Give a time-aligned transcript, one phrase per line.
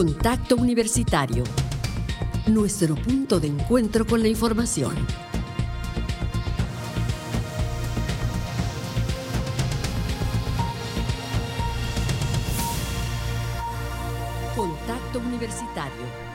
[0.00, 1.44] Contacto Universitario.
[2.46, 4.94] Nuestro punto de encuentro con la información.
[14.56, 16.30] Contacto Universitario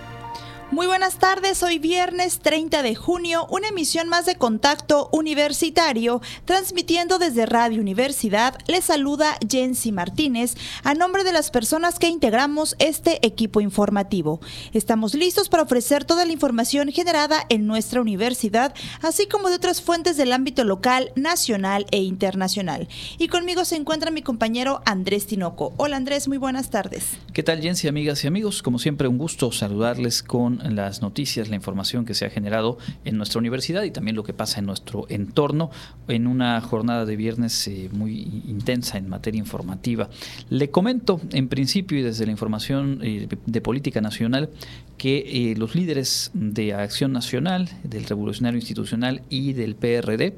[0.71, 7.17] muy buenas tardes, hoy viernes 30 de junio, una emisión más de Contacto Universitario, transmitiendo
[7.17, 8.59] desde Radio Universidad.
[8.67, 10.53] Les saluda Jensi Martínez
[10.83, 14.39] a nombre de las personas que integramos este equipo informativo.
[14.71, 19.81] Estamos listos para ofrecer toda la información generada en nuestra universidad, así como de otras
[19.81, 22.87] fuentes del ámbito local, nacional e internacional.
[23.17, 25.73] Y conmigo se encuentra mi compañero Andrés Tinoco.
[25.77, 27.17] Hola Andrés, muy buenas tardes.
[27.33, 28.61] ¿Qué tal Jensi, amigas y amigos?
[28.61, 33.17] Como siempre, un gusto saludarles con las noticias, la información que se ha generado en
[33.17, 35.71] nuestra universidad y también lo que pasa en nuestro entorno
[36.09, 40.09] en una jornada de viernes eh, muy intensa en materia informativa.
[40.49, 44.49] Le comento en principio y desde la información eh, de política nacional
[44.97, 50.35] que eh, los líderes de Acción Nacional, del Revolucionario Institucional y del PRD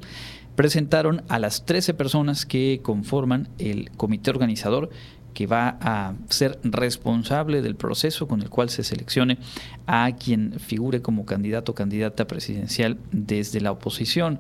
[0.55, 4.89] presentaron a las 13 personas que conforman el comité organizador
[5.37, 9.37] que va a ser responsable del proceso con el cual se seleccione
[9.85, 14.39] a quien figure como candidato o candidata presidencial desde la oposición.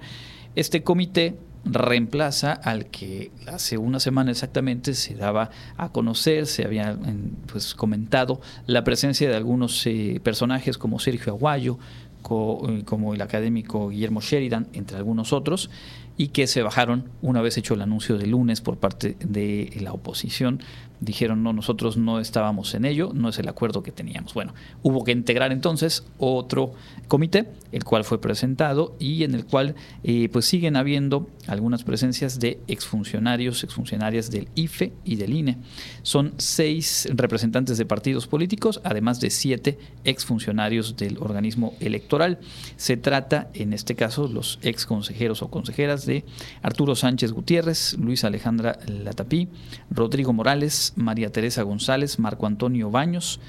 [0.55, 6.97] Este comité reemplaza al que hace una semana exactamente se daba a conocer, se había
[7.45, 13.89] pues, comentado la presencia de algunos eh, personajes como Sergio Aguayo, eh, como el académico
[13.89, 15.69] Guillermo Sheridan, entre algunos otros,
[16.17, 19.93] y que se bajaron una vez hecho el anuncio de lunes por parte de la
[19.93, 20.61] oposición
[20.99, 24.33] dijeron no, nosotros no estábamos en ello, no es el acuerdo que teníamos.
[24.33, 26.73] Bueno, hubo que integrar entonces otro
[27.07, 32.39] comité, el cual fue presentado y en el cual eh, pues siguen habiendo algunas presencias
[32.39, 35.57] de exfuncionarios, exfuncionarias del IFE y del INE.
[36.01, 42.39] Son seis representantes de partidos políticos, además de siete exfuncionarios del organismo electoral.
[42.75, 46.25] Se trata, en este caso, los ex consejeros o consejeras de
[46.63, 49.49] Arturo Sánchez Gutiérrez, Luis Alejandra Latapí,
[49.91, 53.39] Rodrigo Morales, María Teresa González, Marco Antonio Baños,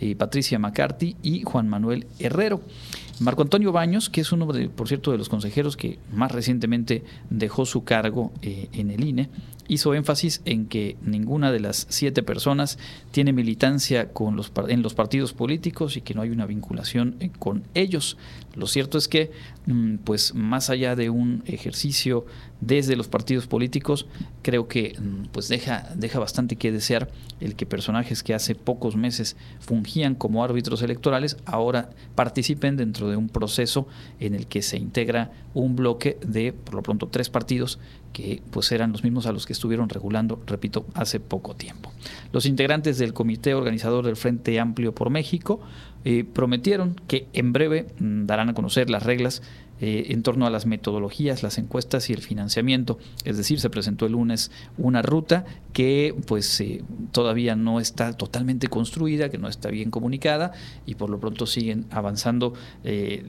[0.00, 2.62] eh, Patricia McCarthy y Juan Manuel Herrero.
[3.20, 7.04] Marco Antonio Baños, que es uno, de, por cierto, de los consejeros que más recientemente
[7.30, 9.28] dejó su cargo eh, en el INE,
[9.68, 12.78] hizo énfasis en que ninguna de las siete personas
[13.10, 17.30] tiene militancia con los, en los partidos políticos y que no hay una vinculación eh,
[17.38, 18.16] con ellos.
[18.54, 19.32] Lo cierto es que,
[19.66, 22.26] mm, pues más allá de un ejercicio
[22.60, 24.06] desde los partidos políticos,
[24.42, 27.10] creo que mm, pues deja, deja bastante que desear
[27.40, 33.16] el que personajes que hace pocos meses fungían como árbitros electorales ahora participen dentro de
[33.16, 33.86] un proceso
[34.20, 37.78] en el que se integra un bloque de, por lo pronto, tres partidos
[38.14, 41.92] que pues eran los mismos a los que estuvieron regulando, repito, hace poco tiempo.
[42.32, 45.60] Los integrantes del comité organizador del Frente Amplio por México
[46.04, 49.42] eh, prometieron que en breve mm, darán a conocer las reglas
[49.80, 52.98] eh, en torno a las metodologías, las encuestas y el financiamiento.
[53.24, 58.68] Es decir, se presentó el lunes una ruta que pues eh, todavía no está totalmente
[58.68, 60.52] construida, que no está bien comunicada
[60.86, 62.54] y por lo pronto siguen avanzando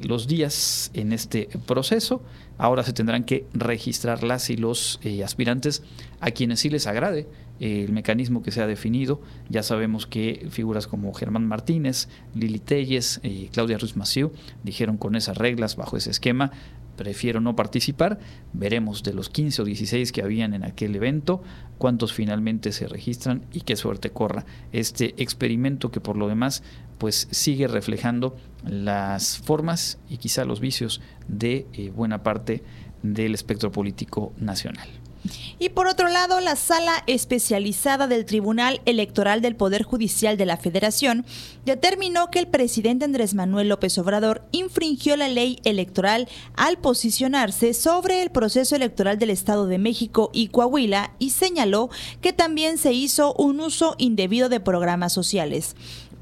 [0.03, 2.21] los días en este proceso.
[2.57, 5.83] Ahora se tendrán que registrar las y los aspirantes
[6.21, 7.27] a quienes sí les agrade
[7.59, 9.21] el mecanismo que se ha definido.
[9.49, 14.31] Ya sabemos que figuras como Germán Martínez, Lili Telles y Claudia Ruiz Maciú
[14.63, 16.51] dijeron con esas reglas, bajo ese esquema,
[16.95, 18.19] prefiero no participar.
[18.53, 21.43] Veremos de los 15 o 16 que habían en aquel evento,
[21.77, 26.63] cuántos finalmente se registran y qué suerte corra este experimento que por lo demás
[26.97, 28.35] pues sigue reflejando
[28.65, 32.63] las formas y quizá los vicios de eh, buena parte
[33.03, 34.87] del espectro político nacional.
[35.59, 40.57] Y por otro lado, la sala especializada del Tribunal Electoral del Poder Judicial de la
[40.57, 41.25] Federación
[41.65, 48.21] determinó que el presidente Andrés Manuel López Obrador infringió la ley electoral al posicionarse sobre
[48.21, 51.89] el proceso electoral del Estado de México y Coahuila y señaló
[52.21, 55.75] que también se hizo un uso indebido de programas sociales.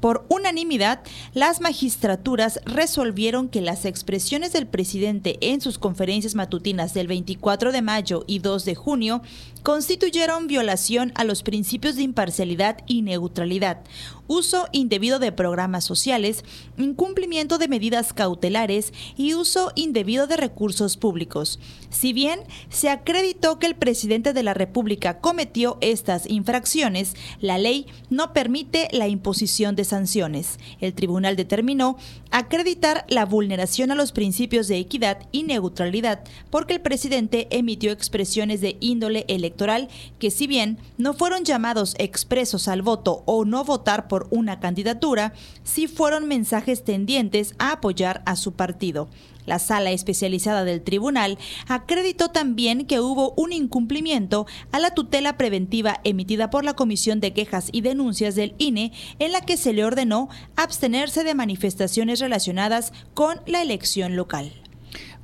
[0.04, 1.00] Por unanimidad,
[1.32, 7.80] las magistraturas resolvieron que las expresiones del presidente en sus conferencias matutinas del 24 de
[7.80, 9.22] mayo y 2 de junio
[9.62, 13.80] constituyeron violación a los principios de imparcialidad y neutralidad,
[14.26, 16.44] uso indebido de programas sociales,
[16.76, 21.58] incumplimiento de medidas cautelares y uso indebido de recursos públicos.
[21.90, 27.86] Si bien se acreditó que el presidente de la República cometió estas infracciones, la ley
[28.10, 30.58] no permite la imposición de sanciones.
[30.80, 31.96] El tribunal determinó
[32.30, 38.60] acreditar la vulneración a los principios de equidad y neutralidad, porque el presidente emitió expresiones
[38.60, 39.88] de índole electoral
[40.18, 45.32] que si bien no fueron llamados expresos al voto o no votar una candidatura,
[45.62, 49.08] sí fueron mensajes tendientes a apoyar a su partido.
[49.46, 51.38] La sala especializada del tribunal
[51.68, 57.32] acreditó también que hubo un incumplimiento a la tutela preventiva emitida por la Comisión de
[57.32, 62.92] Quejas y Denuncias del INE en la que se le ordenó abstenerse de manifestaciones relacionadas
[63.12, 64.63] con la elección local.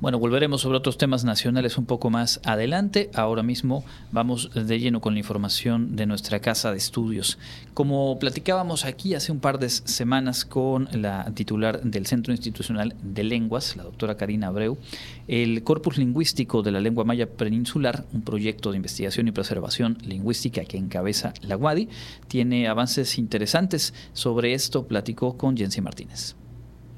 [0.01, 3.11] Bueno, volveremos sobre otros temas nacionales un poco más adelante.
[3.13, 7.37] Ahora mismo vamos de lleno con la información de nuestra casa de estudios.
[7.75, 13.23] Como platicábamos aquí hace un par de semanas con la titular del Centro Institucional de
[13.23, 14.79] Lenguas, la doctora Karina Abreu,
[15.27, 20.65] el Corpus Lingüístico de la Lengua Maya Peninsular, un proyecto de investigación y preservación lingüística
[20.65, 21.89] que encabeza la UADI,
[22.27, 23.93] tiene avances interesantes.
[24.13, 26.40] Sobre esto platicó con Jensi Martínez.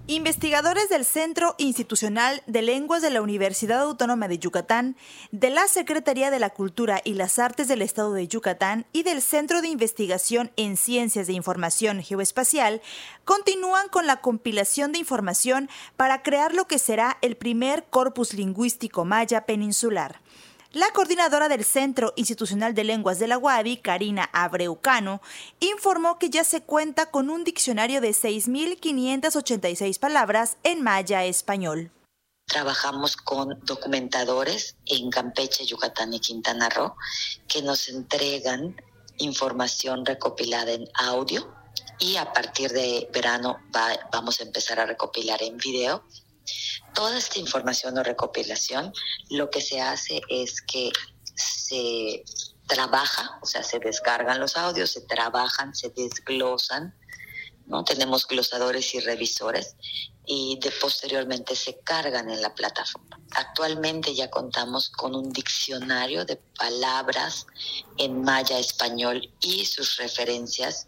[0.05, 4.97] Investigadores del Centro Institucional de Lenguas de la Universidad Autónoma de Yucatán,
[5.31, 9.21] de la Secretaría de la Cultura y las Artes del Estado de Yucatán y del
[9.21, 12.81] Centro de Investigación en Ciencias de Información Geoespacial
[13.23, 19.05] continúan con la compilación de información para crear lo que será el primer corpus lingüístico
[19.05, 20.19] maya peninsular.
[20.73, 25.21] La coordinadora del Centro Institucional de Lenguas de la UADI, Karina Abreucano,
[25.59, 31.91] informó que ya se cuenta con un diccionario de 6.586 palabras en maya español.
[32.47, 36.95] Trabajamos con documentadores en Campeche, Yucatán y Quintana Roo
[37.47, 38.75] que nos entregan
[39.19, 41.53] información recopilada en audio
[41.99, 43.59] y a partir de verano
[44.11, 46.03] vamos a empezar a recopilar en video
[46.93, 48.93] Toda esta información o recopilación,
[49.29, 50.91] lo que se hace es que
[51.35, 52.23] se
[52.67, 56.95] trabaja, o sea, se descargan los audios, se trabajan, se desglosan,
[57.65, 57.83] ¿no?
[57.83, 59.75] Tenemos glosadores y revisores
[60.25, 63.19] y de posteriormente se cargan en la plataforma.
[63.31, 67.45] Actualmente ya contamos con un diccionario de palabras
[67.97, 70.87] en maya español y sus referencias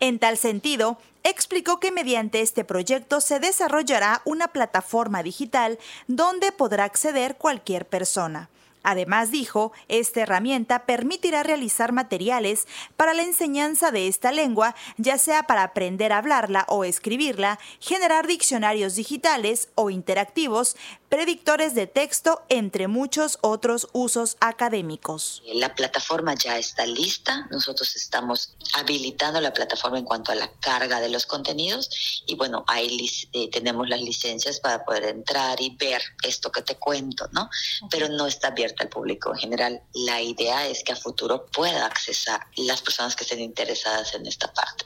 [0.00, 6.84] en tal sentido, explicó que mediante este proyecto se desarrollará una plataforma digital donde podrá
[6.84, 8.48] acceder cualquier persona.
[8.88, 15.42] Además, dijo, esta herramienta permitirá realizar materiales para la enseñanza de esta lengua, ya sea
[15.42, 20.76] para aprender a hablarla o escribirla, generar diccionarios digitales o interactivos,
[21.08, 25.42] predictores de texto, entre muchos otros usos académicos.
[25.54, 31.00] La plataforma ya está lista, nosotros estamos habilitando la plataforma en cuanto a la carga
[31.00, 36.02] de los contenidos y bueno, ahí eh, tenemos las licencias para poder entrar y ver
[36.22, 37.50] esto que te cuento, ¿no?
[37.90, 39.82] Pero no está abierta al público en general.
[39.92, 44.52] La idea es que a futuro pueda accesar las personas que estén interesadas en esta
[44.52, 44.84] parte.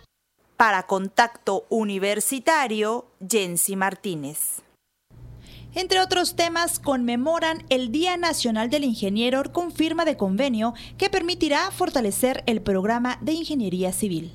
[0.56, 4.62] Para Contacto Universitario, Jensi Martínez.
[5.74, 11.70] Entre otros temas, conmemoran el Día Nacional del Ingeniero con firma de convenio que permitirá
[11.70, 14.32] fortalecer el programa de ingeniería civil.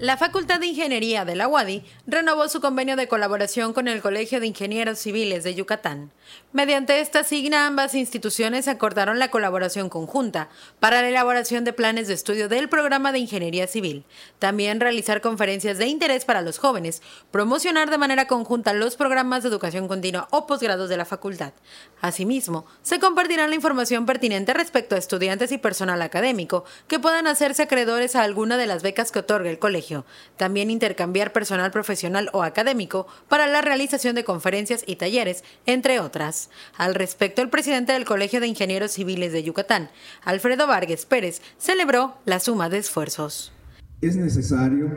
[0.00, 4.38] La Facultad de Ingeniería de la UADI renovó su convenio de colaboración con el Colegio
[4.38, 6.12] de Ingenieros Civiles de Yucatán.
[6.52, 12.14] Mediante esta signa, ambas instituciones acordaron la colaboración conjunta para la elaboración de planes de
[12.14, 14.04] estudio del programa de Ingeniería Civil,
[14.38, 17.02] también realizar conferencias de interés para los jóvenes,
[17.32, 21.54] promocionar de manera conjunta los programas de educación continua o posgrados de la facultad.
[22.00, 27.64] Asimismo, se compartirá la información pertinente respecto a estudiantes y personal académico que puedan hacerse
[27.64, 29.87] acreedores a alguna de las becas que otorga el colegio
[30.36, 36.50] también intercambiar personal profesional o académico para la realización de conferencias y talleres, entre otras.
[36.76, 39.90] Al respecto, el presidente del Colegio de Ingenieros Civiles de Yucatán,
[40.24, 43.52] Alfredo Vargas Pérez, celebró la suma de esfuerzos.
[44.00, 44.90] Es necesario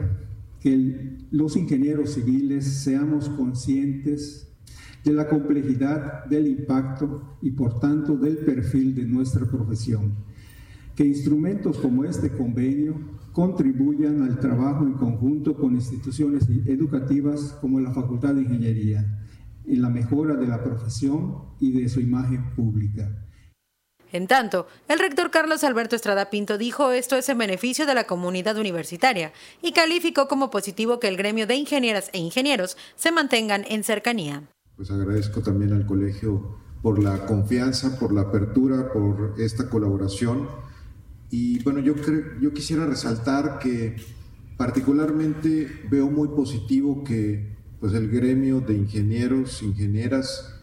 [0.61, 4.47] que los ingenieros civiles seamos conscientes
[5.03, 10.13] de la complejidad del impacto y por tanto del perfil de nuestra profesión,
[10.95, 12.95] que instrumentos como este convenio
[13.31, 19.05] contribuyan al trabajo en conjunto con instituciones educativas como la Facultad de Ingeniería
[19.65, 23.09] en la mejora de la profesión y de su imagen pública.
[24.11, 28.03] En tanto, el rector Carlos Alberto Estrada Pinto dijo esto es en beneficio de la
[28.03, 29.31] comunidad universitaria
[29.61, 34.43] y calificó como positivo que el gremio de ingenieras e ingenieros se mantengan en cercanía.
[34.75, 40.49] Pues agradezco también al colegio por la confianza, por la apertura, por esta colaboración
[41.31, 41.95] y bueno, yo,
[42.39, 43.95] yo quisiera resaltar que
[44.57, 50.53] particularmente veo muy positivo que pues el gremio de ingenieros, ingenieras,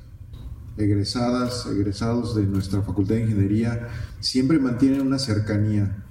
[0.76, 3.88] egresadas, egresados de nuestra Facultad de Ingeniería,
[4.20, 6.04] siempre mantienen una cercanía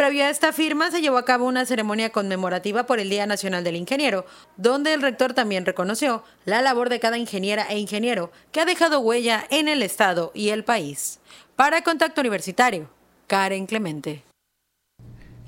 [0.00, 3.64] Previo a esta firma se llevó a cabo una ceremonia conmemorativa por el Día Nacional
[3.64, 4.24] del Ingeniero,
[4.56, 9.00] donde el rector también reconoció la labor de cada ingeniera e ingeniero que ha dejado
[9.00, 11.20] huella en el Estado y el país.
[11.54, 12.88] Para Contacto Universitario,
[13.30, 14.24] Karen Clemente.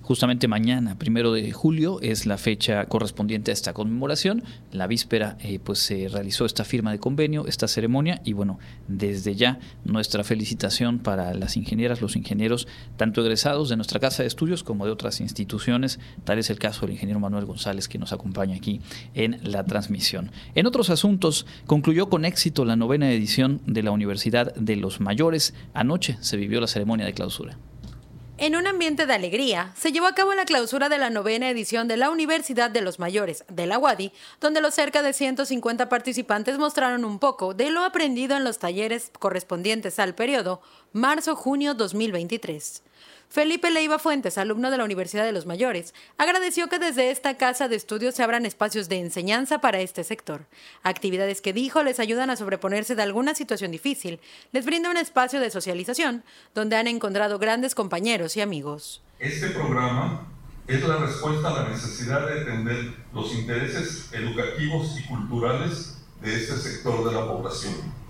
[0.03, 4.43] Justamente mañana, primero de julio, es la fecha correspondiente a esta conmemoración.
[4.71, 8.59] La víspera, eh, pues se realizó esta firma de convenio, esta ceremonia, y bueno,
[8.89, 14.29] desde ya nuestra felicitación para las ingenieras, los ingenieros, tanto egresados de nuestra casa de
[14.29, 15.99] estudios como de otras instituciones.
[16.23, 18.81] Tal es el caso del ingeniero Manuel González, que nos acompaña aquí
[19.15, 20.31] en la transmisión.
[20.55, 25.55] En otros asuntos, concluyó con éxito la novena edición de la Universidad de los Mayores.
[25.75, 27.57] Anoche se vivió la ceremonia de clausura.
[28.43, 31.87] En un ambiente de alegría, se llevó a cabo la clausura de la novena edición
[31.87, 36.59] de la Universidad de los Mayores de la UADI, donde los cerca de 150 participantes
[36.59, 40.61] mostraron un poco de lo aprendido en los talleres correspondientes al periodo
[40.93, 42.83] marzo-junio 2023.
[43.33, 47.67] Felipe Leiva Fuentes, alumno de la Universidad de los Mayores, agradeció que desde esta casa
[47.67, 50.45] de estudios se abran espacios de enseñanza para este sector.
[50.83, 54.21] Actividades que dijo les ayudan a sobreponerse de alguna situación difícil,
[54.53, 56.25] les brinda un espacio de socialización
[56.55, 59.01] donde han encontrado grandes compañeros y amigos.
[59.19, 60.27] Este programa
[60.67, 66.55] es la respuesta a la necesidad de atender los intereses educativos y culturales de este
[66.59, 68.01] sector de la población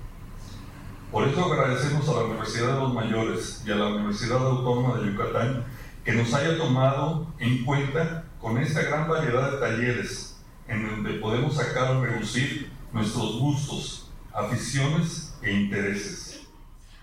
[1.12, 5.12] por eso agradecemos a la Universidad de los Mayores y a la Universidad Autónoma de
[5.12, 5.64] Yucatán
[6.06, 11.56] que nos haya tomado en cuenta con esta gran variedad de talleres en donde podemos
[11.56, 16.31] sacar a reducir nuestros gustos, aficiones e intereses.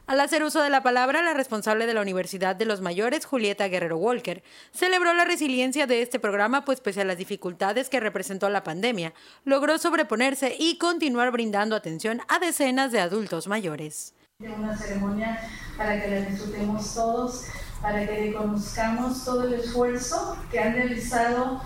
[0.09, 3.67] Al hacer uso de la palabra, la responsable de la Universidad de los Mayores, Julieta
[3.67, 8.49] Guerrero Walker, celebró la resiliencia de este programa, pues pese a las dificultades que representó
[8.49, 9.13] la pandemia,
[9.45, 14.15] logró sobreponerse y continuar brindando atención a decenas de adultos mayores.
[14.39, 15.47] Una ceremonia
[15.77, 17.45] para que la disfrutemos todos,
[17.79, 21.61] para que reconozcamos todo el esfuerzo que han realizado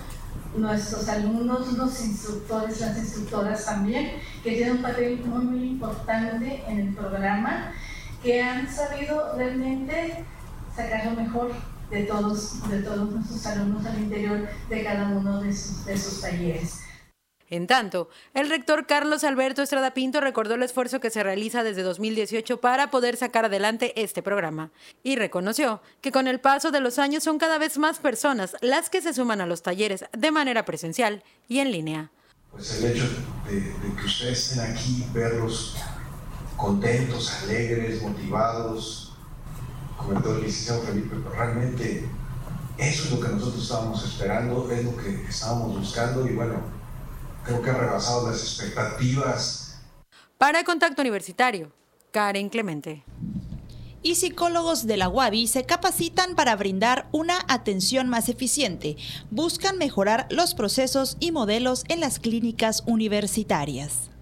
[0.57, 6.79] nuestros alumnos, los instructores, las instructoras también, que tienen un papel muy, muy importante en
[6.81, 7.71] el programa
[8.23, 10.23] que han sabido realmente
[10.75, 11.51] sacar lo mejor
[11.91, 16.21] de todos, de todos nuestros alumnos al interior de cada uno de sus, de sus
[16.21, 16.79] talleres.
[17.49, 21.83] En tanto, el rector Carlos Alberto Estrada Pinto recordó el esfuerzo que se realiza desde
[21.83, 24.71] 2018 para poder sacar adelante este programa
[25.03, 28.89] y reconoció que con el paso de los años son cada vez más personas las
[28.89, 32.11] que se suman a los talleres de manera presencial y en línea.
[32.49, 33.05] Pues el hecho
[33.47, 35.75] de, de que ustedes estén aquí, verlos
[36.63, 39.12] contentos, alegres, motivados,
[39.98, 42.08] comentó el licenciado Felipe, pero realmente
[42.77, 46.62] eso es lo que nosotros estábamos esperando, es lo que estábamos buscando y bueno,
[47.43, 49.82] creo que ha rebasado las expectativas.
[50.38, 51.74] Para Contacto Universitario,
[52.12, 53.03] Karen Clemente.
[54.01, 58.96] Y psicólogos de la UABI se capacitan para brindar una atención más eficiente.
[59.32, 64.12] Buscan mejorar los procesos y modelos en las clínicas universitarias.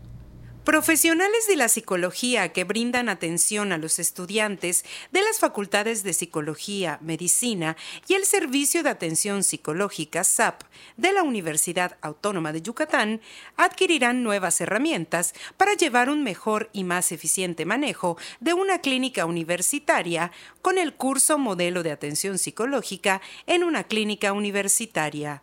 [0.63, 6.99] Profesionales de la psicología que brindan atención a los estudiantes de las facultades de Psicología,
[7.01, 7.75] Medicina
[8.07, 10.61] y el Servicio de Atención Psicológica SAP
[10.97, 13.21] de la Universidad Autónoma de Yucatán
[13.57, 20.31] adquirirán nuevas herramientas para llevar un mejor y más eficiente manejo de una clínica universitaria
[20.61, 25.41] con el curso Modelo de Atención Psicológica en una clínica universitaria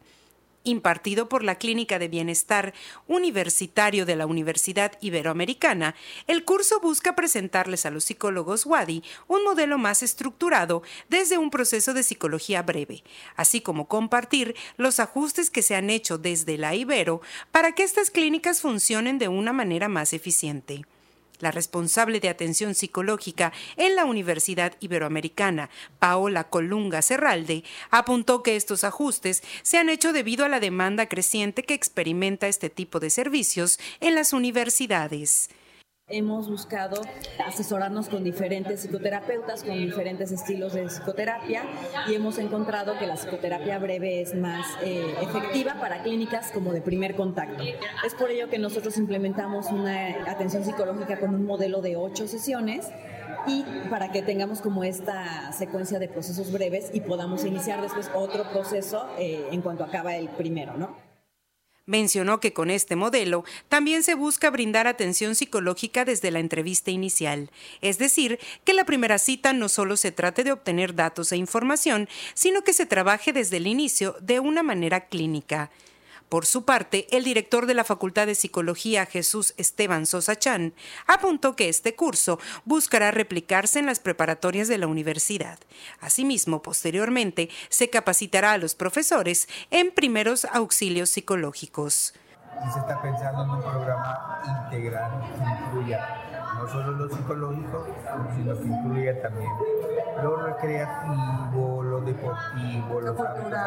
[0.68, 2.74] impartido por la Clínica de Bienestar
[3.06, 5.94] Universitario de la Universidad Iberoamericana,
[6.26, 11.94] el curso busca presentarles a los psicólogos WADI un modelo más estructurado desde un proceso
[11.94, 13.02] de psicología breve,
[13.36, 17.20] así como compartir los ajustes que se han hecho desde la Ibero
[17.50, 20.84] para que estas clínicas funcionen de una manera más eficiente.
[21.40, 28.84] La responsable de atención psicológica en la Universidad Iberoamericana, Paola Colunga Serralde, apuntó que estos
[28.84, 33.78] ajustes se han hecho debido a la demanda creciente que experimenta este tipo de servicios
[34.00, 35.48] en las universidades.
[36.10, 37.02] Hemos buscado
[37.46, 41.64] asesorarnos con diferentes psicoterapeutas, con diferentes estilos de psicoterapia
[42.08, 46.80] y hemos encontrado que la psicoterapia breve es más eh, efectiva para clínicas como de
[46.80, 47.62] primer contacto.
[48.06, 52.88] Es por ello que nosotros implementamos una atención psicológica con un modelo de ocho sesiones
[53.46, 58.44] y para que tengamos como esta secuencia de procesos breves y podamos iniciar después otro
[58.50, 61.07] proceso eh, en cuanto acaba el primero, ¿no?
[61.88, 67.50] Mencionó que con este modelo también se busca brindar atención psicológica desde la entrevista inicial,
[67.80, 72.06] es decir, que la primera cita no solo se trate de obtener datos e información,
[72.34, 75.70] sino que se trabaje desde el inicio de una manera clínica.
[76.28, 80.74] Por su parte, el director de la Facultad de Psicología, Jesús Esteban Sosa Chan,
[81.06, 85.58] apuntó que este curso buscará replicarse en las preparatorias de la universidad.
[86.00, 92.12] Asimismo, posteriormente, se capacitará a los profesores en primeros auxilios psicológicos.
[92.72, 96.00] Se está pensando en un programa integral que incluya
[96.54, 97.86] no solo lo psicológico,
[98.34, 99.50] sino que incluya también
[100.22, 103.58] lo recreativo, lo deportivo, los hábitos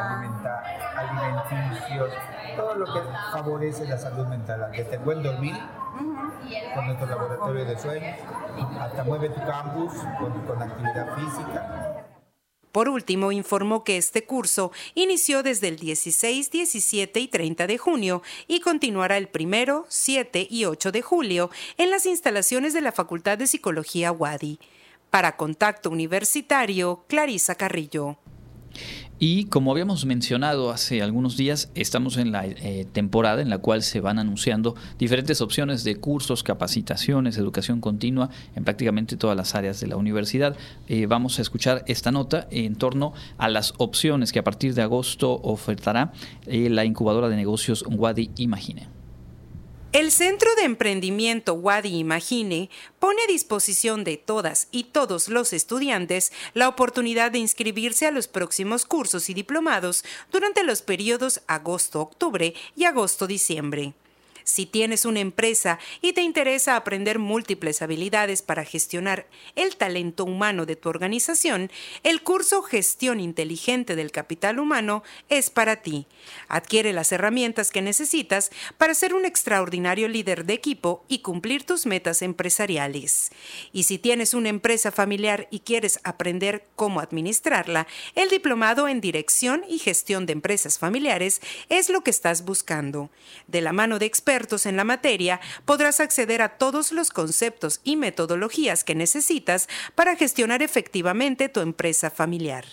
[0.95, 2.09] alimenticios,
[2.55, 2.99] todo lo que
[3.31, 5.55] favorece la salud mental, desde el buen dormir,
[6.75, 8.13] con nuestro laboratorio de sueño,
[8.81, 12.00] hasta mueve tu campus con, con actividad física.
[12.71, 18.21] Por último, informó que este curso inició desde el 16, 17 y 30 de junio
[18.47, 23.37] y continuará el 1, 7 y 8 de julio en las instalaciones de la Facultad
[23.37, 24.59] de Psicología Wadi.
[25.09, 28.17] Para Contacto Universitario, Clarisa Carrillo.
[29.23, 33.83] Y como habíamos mencionado hace algunos días, estamos en la eh, temporada en la cual
[33.83, 39.79] se van anunciando diferentes opciones de cursos, capacitaciones, educación continua en prácticamente todas las áreas
[39.79, 40.55] de la universidad.
[40.87, 44.81] Eh, vamos a escuchar esta nota en torno a las opciones que a partir de
[44.81, 46.13] agosto ofertará
[46.47, 49.00] eh, la incubadora de negocios Wadi Imagine.
[49.93, 56.31] El Centro de Emprendimiento Wadi Imagine pone a disposición de todas y todos los estudiantes
[56.53, 62.85] la oportunidad de inscribirse a los próximos cursos y diplomados durante los periodos agosto-octubre y
[62.85, 63.93] agosto-diciembre.
[64.51, 70.65] Si tienes una empresa y te interesa aprender múltiples habilidades para gestionar el talento humano
[70.65, 71.71] de tu organización,
[72.03, 76.05] el curso Gestión Inteligente del Capital Humano es para ti.
[76.49, 81.85] Adquiere las herramientas que necesitas para ser un extraordinario líder de equipo y cumplir tus
[81.85, 83.31] metas empresariales.
[83.71, 89.63] Y si tienes una empresa familiar y quieres aprender cómo administrarla, el diplomado en Dirección
[89.69, 91.39] y Gestión de Empresas Familiares
[91.69, 93.09] es lo que estás buscando.
[93.47, 97.95] De la mano de expertos, en la materia, podrás acceder a todos los conceptos y
[97.95, 102.65] metodologías que necesitas para gestionar efectivamente tu empresa familiar.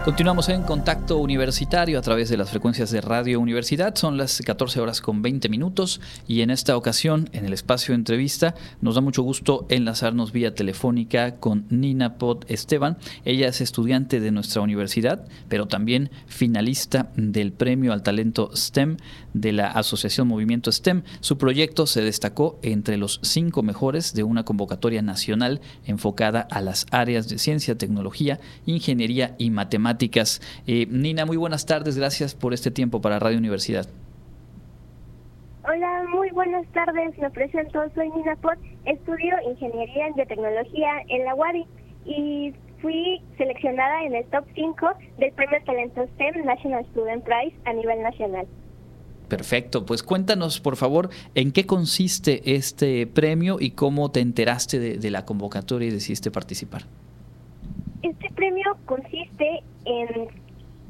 [0.07, 3.97] Continuamos en contacto universitario a través de las frecuencias de Radio Universidad.
[3.97, 7.97] Son las 14 horas con 20 minutos y en esta ocasión, en el espacio de
[7.97, 12.99] entrevista, nos da mucho gusto enlazarnos vía telefónica con Nina Pot Esteban.
[13.25, 18.99] Ella es estudiante de nuestra universidad, pero también finalista del Premio al Talento STEM
[19.35, 21.03] de la Asociación Movimiento STEM.
[21.19, 26.87] Su proyecto se destacó entre los cinco mejores de una convocatoria nacional enfocada a las
[26.93, 29.96] áreas de ciencia, tecnología, ingeniería y matemáticas
[30.67, 33.87] eh, Nina, muy buenas tardes, gracias por este tiempo para Radio Universidad.
[35.65, 41.35] Hola, muy buenas tardes, me presento, soy Nina Pot, estudio Ingeniería en Biotecnología en la
[41.35, 41.67] UADI
[42.05, 47.73] y fui seleccionada en el top 5 del Premio Talento STEM National Student Prize a
[47.73, 48.47] nivel nacional.
[49.29, 55.11] Perfecto, pues cuéntanos por favor en qué consiste este premio y cómo te enteraste de
[55.11, 56.85] la convocatoria y decidiste participar.
[58.37, 60.29] Premio consiste en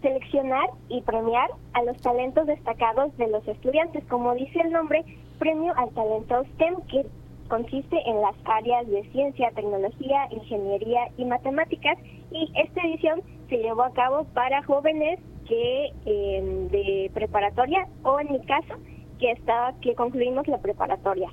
[0.02, 5.04] seleccionar y premiar a los talentos destacados de los estudiantes, como dice el nombre,
[5.38, 7.06] premio al talento STEM, que
[7.48, 11.96] consiste en las áreas de ciencia, tecnología, ingeniería y matemáticas,
[12.32, 18.32] y esta edición se llevó a cabo para jóvenes que em, de preparatoria o en
[18.32, 18.74] mi caso
[19.20, 21.30] que estaba que concluimos la preparatoria.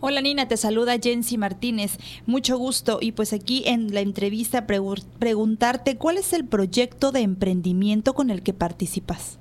[0.00, 1.98] Hola Nina, te saluda Jensi Martínez.
[2.26, 8.14] Mucho gusto y pues aquí en la entrevista preguntarte cuál es el proyecto de emprendimiento
[8.14, 9.38] con el que participas.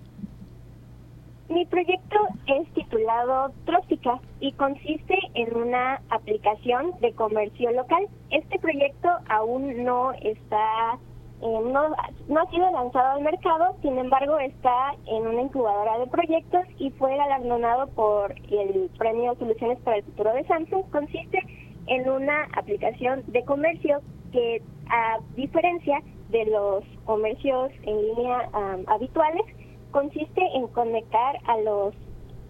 [1.49, 8.07] Mi proyecto es titulado Trófica y consiste en una aplicación de comercio local.
[8.31, 10.99] Este proyecto aún no está
[11.41, 11.89] no,
[12.27, 16.89] no ha sido lanzado al mercado, sin embargo está en una incubadora de proyectos y
[16.91, 20.89] fue galardonado por el premio Soluciones para el Futuro de Samsung.
[20.89, 21.39] Consiste
[21.87, 28.49] en una aplicación de comercio que a diferencia de los comercios en línea
[28.87, 29.43] habituales,
[29.91, 31.95] consiste en conectar a los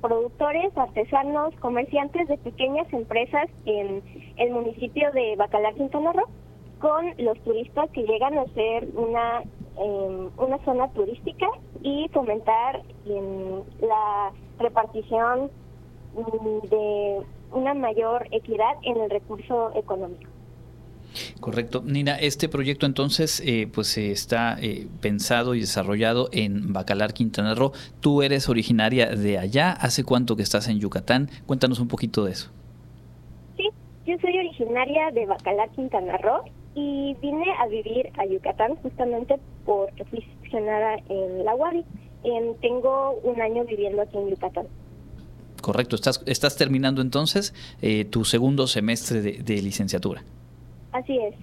[0.01, 4.03] productores, artesanos, comerciantes de pequeñas empresas en
[4.37, 6.27] el municipio de Bacalar, Quintana Roo,
[6.79, 9.41] con los turistas que llegan a ser una,
[9.77, 11.47] em, una zona turística
[11.81, 12.81] y fomentar
[13.81, 15.49] la repartición
[16.15, 20.29] mm, de una mayor equidad en el recurso económico.
[21.39, 21.81] Correcto.
[21.85, 27.71] Nina, este proyecto entonces eh, pues está eh, pensado y desarrollado en Bacalar, Quintana Roo.
[28.01, 29.71] Tú eres originaria de allá.
[29.71, 31.29] ¿Hace cuánto que estás en Yucatán?
[31.45, 32.51] Cuéntanos un poquito de eso.
[33.55, 33.67] Sí,
[34.05, 36.43] yo soy originaria de Bacalar, Quintana Roo
[36.77, 41.83] y vine a vivir a Yucatán justamente porque fui seleccionada en la UADI.
[42.61, 44.67] tengo un año viviendo aquí en Yucatán.
[45.59, 50.23] Correcto, estás, estás terminando entonces eh, tu segundo semestre de licenciatura.
[50.91, 51.33] Así es.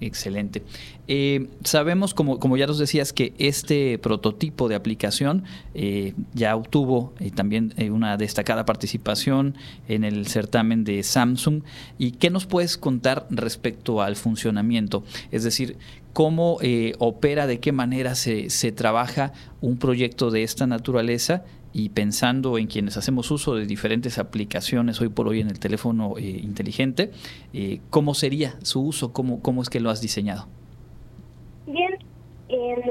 [0.00, 0.62] Excelente.
[1.06, 7.14] Eh, sabemos, como, como ya nos decías, que este prototipo de aplicación eh, ya obtuvo
[7.20, 9.54] eh, también una destacada participación
[9.88, 11.62] en el certamen de Samsung.
[11.96, 15.04] ¿Y qué nos puedes contar respecto al funcionamiento?
[15.30, 15.76] Es decir,
[16.12, 16.58] ¿cómo
[16.98, 22.68] opera, de qué manera se, se trabaja un proyecto de esta naturaleza y pensando en
[22.68, 27.10] quienes hacemos uso de diferentes aplicaciones hoy por hoy en el teléfono eh, inteligente,
[27.52, 29.12] eh, ¿cómo sería su uso?
[29.12, 30.46] ¿Cómo, ¿Cómo es que lo has diseñado?
[31.66, 31.98] Bien,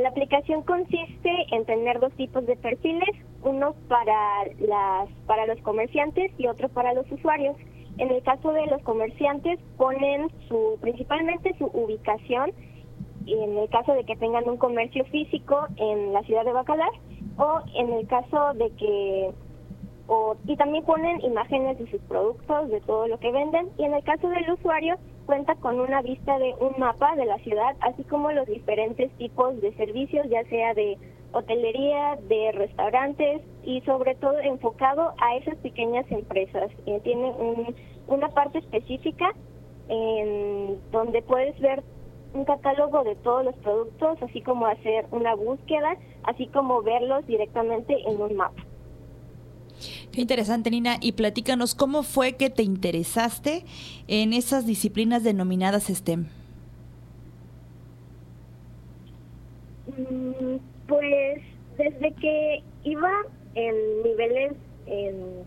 [0.02, 3.10] la aplicación consiste en tener dos tipos de perfiles,
[3.44, 7.56] uno para, las, para los comerciantes y otro para los usuarios.
[7.98, 12.52] En el caso de los comerciantes ponen su principalmente su ubicación,
[13.26, 16.92] en el caso de que tengan un comercio físico en la ciudad de Bacalar,
[17.38, 19.32] o en el caso de que
[20.46, 24.04] y también ponen imágenes de sus productos, de todo lo que venden y en el
[24.04, 28.32] caso del usuario cuenta con una vista de un mapa de la ciudad, así como
[28.32, 30.98] los diferentes tipos de servicios, ya sea de
[31.32, 36.70] hotelería, de restaurantes y sobre todo enfocado a esas pequeñas empresas.
[36.86, 37.74] Eh, tiene un,
[38.08, 39.34] una parte específica
[39.88, 41.84] en donde puedes ver
[42.34, 47.96] un catálogo de todos los productos, así como hacer una búsqueda, así como verlos directamente
[48.08, 48.64] en un mapa.
[50.12, 50.98] Qué interesante, Nina.
[51.02, 53.66] Y platícanos, ¿cómo fue que te interesaste
[54.08, 56.28] en esas disciplinas denominadas STEM?
[59.88, 61.42] Mm, pues
[61.78, 63.12] desde que iba
[63.56, 64.54] en niveles
[64.86, 65.44] en,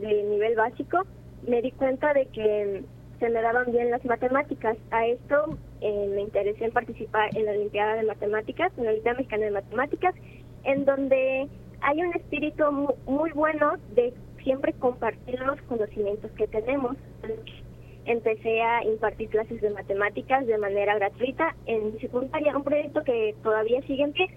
[0.00, 1.04] de nivel básico,
[1.46, 2.84] me di cuenta de que
[3.18, 4.76] se me daban bien las matemáticas.
[4.90, 9.18] A esto eh, me interesé en participar en la Olimpiada de Matemáticas, en la Olimpiada
[9.18, 10.14] Mexicana de Matemáticas,
[10.64, 11.48] en donde
[11.80, 12.64] hay un espíritu
[13.06, 16.96] muy, bueno de siempre compartir los conocimientos que tenemos.
[18.04, 23.34] Empecé a impartir clases de matemáticas de manera gratuita en mi secundaria, un proyecto que
[23.42, 24.28] todavía sigue en pie.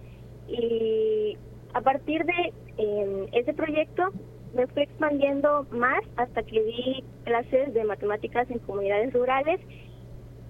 [0.47, 1.37] Y
[1.73, 4.09] a partir de eh, ese proyecto
[4.53, 9.59] me fui expandiendo más hasta que di clases de matemáticas en comunidades rurales,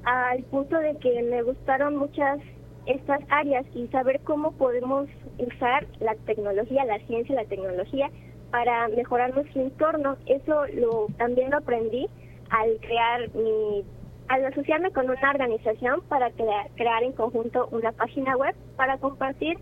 [0.03, 2.39] al punto de que me gustaron muchas
[2.87, 8.09] estas áreas y saber cómo podemos usar la tecnología, la ciencia la tecnología
[8.49, 10.17] para mejorar nuestro entorno.
[10.25, 12.07] Eso lo también lo aprendí
[12.49, 13.83] al crear mi
[14.27, 19.57] al asociarme con una organización para crear en conjunto una página web para compartir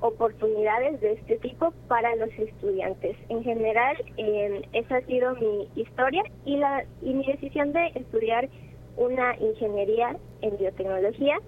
[0.00, 3.16] oportunidades de este tipo para los estudiantes.
[3.28, 3.96] En general,
[4.72, 8.48] esa ha sido mi historia y, la, y mi decisión de estudiar
[8.96, 11.38] una ingeniería en biotecnología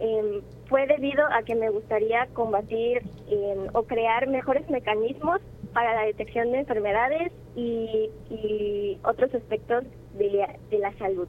[0.00, 5.40] em, fue debido a que me gustaría combatir em, o crear mejores mecanismos
[5.72, 9.84] para la detección de enfermedades y, y otros aspectos
[10.14, 11.28] de, de la salud.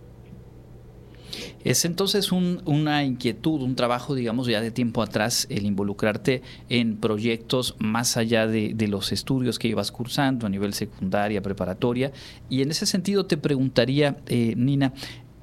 [1.64, 7.76] Es entonces una inquietud, un trabajo, digamos, ya de tiempo atrás, el involucrarte en proyectos
[7.80, 12.12] más allá de, los estudios que ibas cursando a nivel secundaria, preparatoria.
[12.50, 14.94] Y en ese sentido te preguntaría, eh, Nina,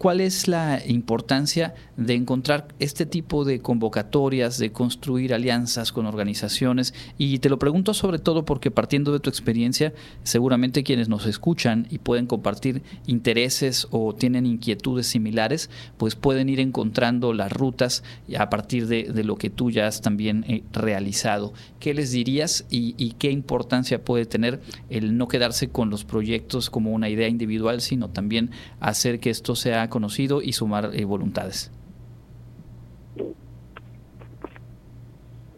[0.01, 6.95] ¿Cuál es la importancia de encontrar este tipo de convocatorias, de construir alianzas con organizaciones?
[7.19, 11.87] Y te lo pregunto sobre todo porque partiendo de tu experiencia, seguramente quienes nos escuchan
[11.91, 18.03] y pueden compartir intereses o tienen inquietudes similares, pues pueden ir encontrando las rutas
[18.39, 21.53] a partir de, lo que tú ya has también eh, realizado.
[21.79, 26.71] ¿Qué les dirías y, y qué importancia puede tener el no quedarse con los proyectos
[26.71, 31.70] como una idea individual, sino también hacer que esto sea conocido y sumar eh, voluntades?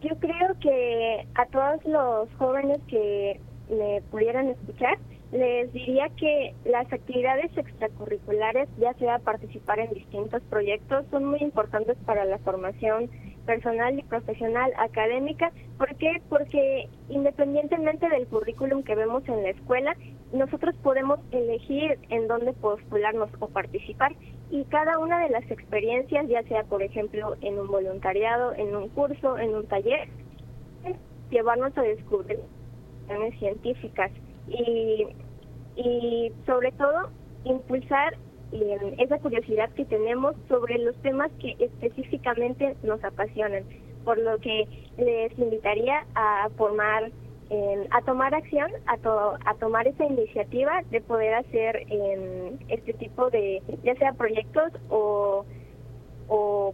[0.01, 4.97] Yo creo que a todos los jóvenes que me pudieran escuchar,
[5.31, 11.97] les diría que las actividades extracurriculares, ya sea participar en distintos proyectos, son muy importantes
[12.05, 13.09] para la formación
[13.45, 15.51] personal y profesional académica.
[15.77, 16.21] ¿Por qué?
[16.29, 19.95] Porque independientemente del currículum que vemos en la escuela,
[20.31, 24.13] nosotros podemos elegir en dónde postularnos o participar
[24.49, 28.89] y cada una de las experiencias, ya sea por ejemplo en un voluntariado, en un
[28.89, 30.07] curso, en un taller,
[31.29, 32.39] llevarnos a descubrir
[33.39, 34.11] científicas
[34.47, 35.07] y,
[35.75, 37.09] y sobre todo
[37.45, 38.15] impulsar
[38.53, 43.63] eh, esa curiosidad que tenemos sobre los temas que específicamente nos apasionan,
[44.03, 47.11] por lo que les invitaría a formar,
[47.91, 51.85] a tomar acción, a, tomar esa iniciativa de poder hacer
[52.67, 55.45] este tipo de, ya sea proyectos o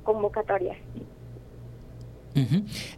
[0.04, 0.78] convocatorias.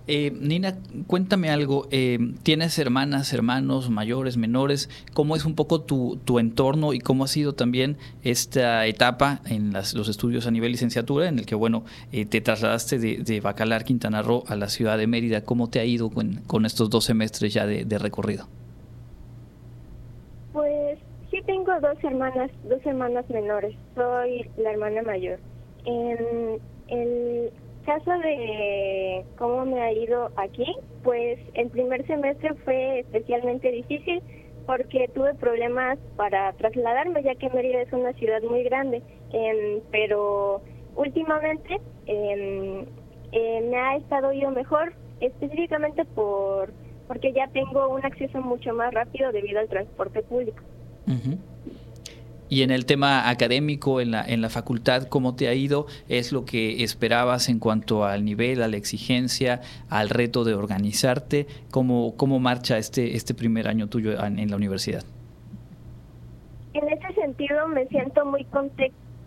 [0.08, 1.88] Eh, Nina, cuéntame algo.
[1.91, 4.89] Eh, ¿Tienes hermanas, hermanos, mayores, menores?
[5.13, 9.74] ¿Cómo es un poco tu, tu entorno y cómo ha sido también esta etapa en
[9.74, 13.84] las, los estudios a nivel licenciatura en el que, bueno, eh, te trasladaste de, Bacalar,
[13.84, 15.44] Quintana Roo a la ciudad de Mérida?
[15.44, 18.48] ¿Cómo te ha ido con, estos dos semestres ya de, recorrido?
[20.54, 23.76] Pues sí tengo dos hermanas, dos hermanas menores.
[23.96, 25.39] Soy la hermana mayor.
[25.86, 30.65] En el caso de cómo me ha ido aquí,
[31.04, 34.22] pues el primer semestre fue especialmente difícil
[34.65, 39.02] porque tuve problemas para trasladarme, ya que Mérida es una ciudad muy grande,
[39.34, 40.62] em, pero
[40.96, 42.86] últimamente em,
[43.32, 46.72] eh, me ha estado yo mejor, específicamente por
[47.08, 50.63] porque ya tengo un acceso mucho más rápido debido al transporte público.
[52.52, 55.86] Y en el tema académico, en la, en la facultad, ¿cómo te ha ido?
[56.10, 61.48] ¿Es lo que esperabas en cuanto al nivel, a la exigencia, al reto de organizarte?
[61.72, 65.06] ¿Cómo, cómo marcha este, este primer año tuyo en, la universidad?
[66.74, 68.46] En ese sentido me siento muy,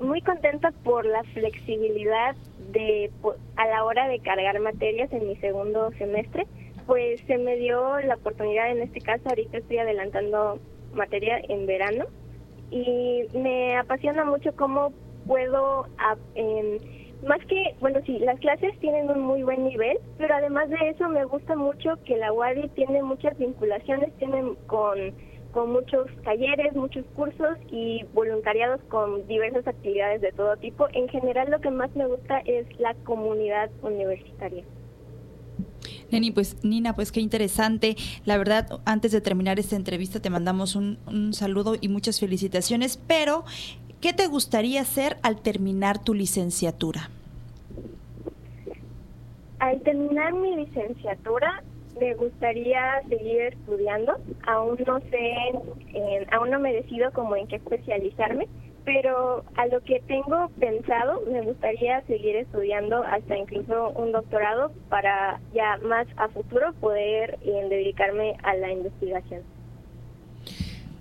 [0.01, 2.37] muy contenta por la flexibilidad
[2.73, 3.11] de
[3.57, 6.47] a la hora de cargar materias en mi segundo semestre,
[6.87, 10.59] pues se me dio la oportunidad, en este caso ahorita estoy adelantando
[10.93, 12.05] materia en verano,
[12.75, 14.93] y me apasiona mucho cómo
[15.29, 15.87] puedo,
[17.25, 21.09] más que, bueno, sí, las clases tienen un muy buen nivel, pero además de eso
[21.09, 25.15] me gusta mucho que la UADI tiene muchas vinculaciones, tienen con,
[25.53, 30.89] con muchos talleres, muchos cursos y voluntariados con diversas actividades de todo tipo.
[30.95, 34.65] En general lo que más me gusta es la comunidad universitaria.
[36.15, 37.97] Neni, pues Nina, pues qué interesante.
[38.25, 43.45] La verdad, antes de terminar esta entrevista te mandamos un, saludo y muchas felicitaciones, pero
[44.01, 47.11] ¿qué te gustaría hacer al terminar tu licenciatura?
[49.59, 51.65] Al terminar mi licenciatura,
[51.99, 54.15] me gustaría seguir estudiando.
[54.47, 55.35] Aún no sé,
[56.31, 58.47] aún no me decido como en qué especializarme,
[58.85, 65.41] pero a lo que tengo pensado, me gustaría seguir estudiando hasta incluso un doctorado para
[65.53, 69.54] ya más a futuro poder eh, dedicarme a la investigación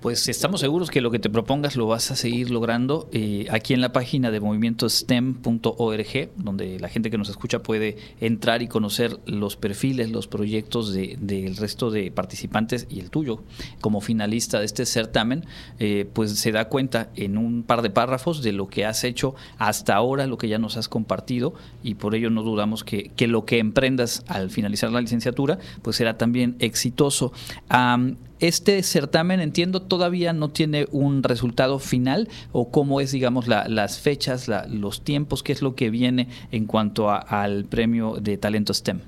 [0.04, 3.74] pues estamos seguros que lo que te propongas lo vas a seguir logrando eh, aquí
[3.74, 9.18] en la página de movimientostem.org, donde la gente que nos escucha puede entrar y conocer
[9.26, 13.44] los perfiles, los proyectos del resto de participantes y el tuyo
[13.80, 15.46] como finalista de este certamen,
[15.80, 19.36] eh, pues se da cuenta en un par de párrafos de lo que has hecho
[19.58, 23.28] hasta ahora, lo que ya nos has compartido y por ello no dudamos que, que
[23.28, 27.32] lo que emprendas al finalizar la licenciatura pues será también exitoso.
[28.44, 34.52] Este certamen, entiendo, todavía no tiene un resultado final o cómo es, digamos, las fechas,
[34.70, 39.00] los tiempos, qué es lo que viene en cuanto al premio de talento STEM.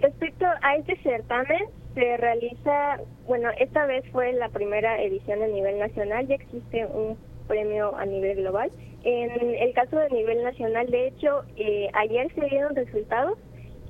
[0.00, 1.60] respecto a este certamen,
[1.92, 7.18] se realiza, bueno, esta vez fue la primera edición a nivel nacional, ya existe un
[7.48, 8.70] premio a nivel global.
[9.04, 13.36] En el caso de nivel nacional, de hecho, eh, ayer se dieron resultados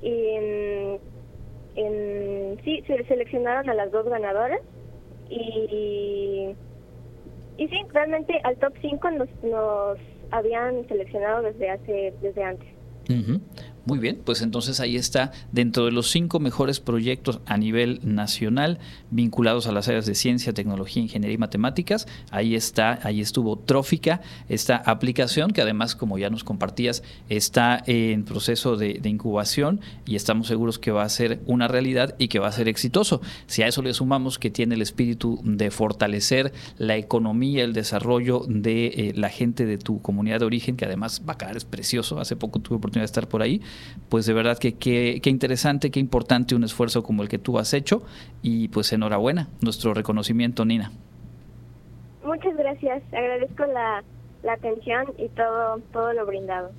[0.03, 0.99] y
[1.77, 4.61] en, sí, se seleccionaron a las dos ganadoras
[5.29, 6.55] y,
[7.57, 9.99] y sí, realmente al top 5 nos, nos
[10.31, 12.69] habían seleccionado desde hace desde antes.
[13.85, 18.79] Muy bien, pues entonces ahí está dentro de los cinco mejores proyectos a nivel nacional
[19.11, 22.07] vinculados a las áreas de ciencia, tecnología, ingeniería y matemáticas.
[22.31, 28.25] Ahí está, ahí estuvo Trófica, esta aplicación que además, como ya nos compartías, está en
[28.25, 32.49] proceso de, incubación y estamos seguros que va a ser una realidad y que va
[32.49, 33.21] a ser exitoso.
[33.47, 38.45] Si a eso le sumamos que tiene el espíritu de fortalecer la economía, el desarrollo
[38.49, 42.37] de eh, la gente de tu comunidad de origen, que además Bacalar es precioso, hace
[42.37, 43.61] poco tuve oportunidad de estar por ahí,
[44.09, 47.73] pues de verdad que qué interesante, qué importante un esfuerzo como el que tú has
[47.75, 48.03] hecho
[48.43, 50.93] y pues enhorabuena, nuestro reconocimiento, Nina.
[52.25, 54.05] Muchas gracias, agradezco la,
[54.43, 56.71] la atención y todo, todo lo brindado.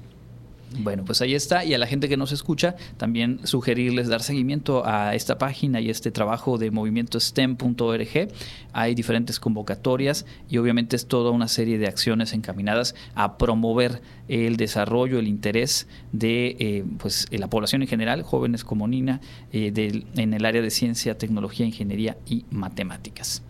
[0.80, 1.64] Bueno, pues ahí está.
[1.64, 5.90] Y a la gente que nos escucha, también sugerirles dar seguimiento a esta página y
[5.90, 8.30] este trabajo de movimiento STEM.org.
[8.74, 14.58] Hay diferentes convocatorias y obviamente es toda una serie de acciones encaminadas a promover el
[14.58, 19.72] desarrollo, el interés de eh, pues, la población en general, jóvenes como Nina, eh,
[20.16, 23.44] en el área de ciencia, tecnología, ingeniería y matemáticas.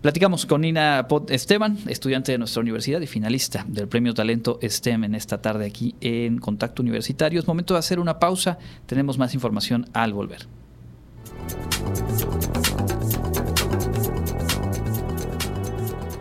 [0.00, 5.02] Platicamos con Nina Pot Esteban, estudiante de nuestra universidad y finalista del Premio Talento STEM
[5.02, 7.40] en esta tarde aquí en Contacto Universitario.
[7.40, 8.58] Es momento de hacer una pausa.
[8.86, 10.46] Tenemos más información al volver.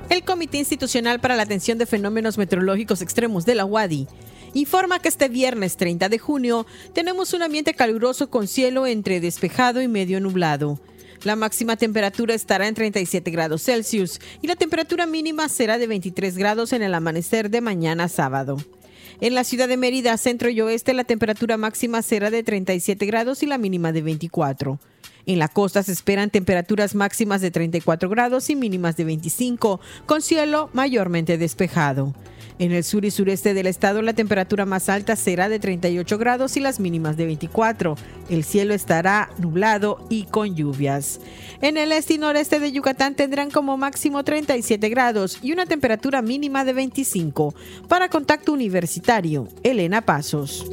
[0.10, 4.08] El Comité Institucional para la Atención de Fenómenos Meteorológicos Extremos de la UADI
[4.56, 9.84] informa que este viernes 30 de junio tenemos un ambiente caluroso con cielo entre despejado
[9.84, 10.80] y medio nublado.
[11.28, 16.38] La máxima temperatura estará en 37 grados Celsius y la temperatura mínima será de 23
[16.38, 18.56] grados en el amanecer de mañana sábado.
[19.20, 23.44] En la ciudad de Mérida, centro y oeste, la temperatura máxima será de 37 grados
[23.44, 24.80] y la mínima de 24.
[25.28, 30.22] En la costa se esperan temperaturas máximas de 34 grados y mínimas de 25, con
[30.22, 32.14] cielo mayormente despejado.
[32.60, 36.58] En el sur y sureste del estado la temperatura más alta será de 38 grados
[36.58, 37.96] y las mínimas de 24.
[38.30, 41.20] El cielo estará nublado y con lluvias.
[41.62, 46.22] En el este y noreste de Yucatán tendrán como máximo 37 grados y una temperatura
[46.22, 47.54] mínima de 25.
[47.90, 50.66] Para Contacto Universitario, Elena Pasos.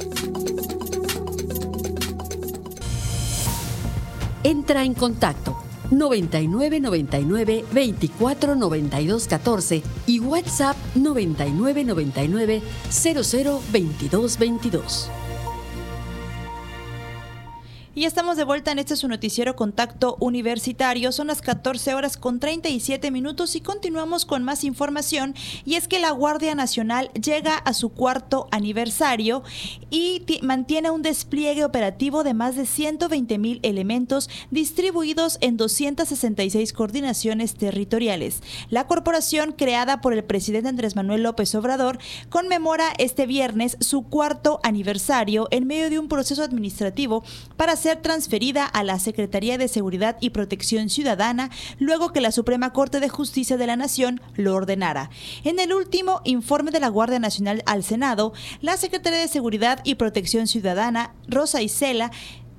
[4.45, 5.57] Entra en contacto
[5.89, 15.09] 99 99 24 92 14 y WhatsApp 99 99 00 22 22.
[17.97, 21.13] Y estamos de vuelta en este su noticiero Contacto Universitario.
[21.13, 25.33] Son las 14 horas con 37 minutos y continuamos con más información.
[25.63, 29.43] Y es que la Guardia Nacional llega a su cuarto aniversario
[29.89, 37.55] y mantiene un despliegue operativo de más de 120 mil elementos distribuidos en 266 coordinaciones
[37.55, 38.43] territoriales.
[38.69, 44.59] La corporación creada por el presidente Andrés Manuel López Obrador conmemora este viernes su cuarto
[44.63, 47.23] aniversario en medio de un proceso administrativo
[47.55, 52.73] para ser transferida a la Secretaría de Seguridad y Protección Ciudadana luego que la Suprema
[52.73, 55.11] Corte de Justicia de la Nación lo ordenara.
[55.43, 59.95] En el último informe de la Guardia Nacional al Senado, la Secretaría de Seguridad y
[59.95, 62.09] Protección Ciudadana, Rosa Isela,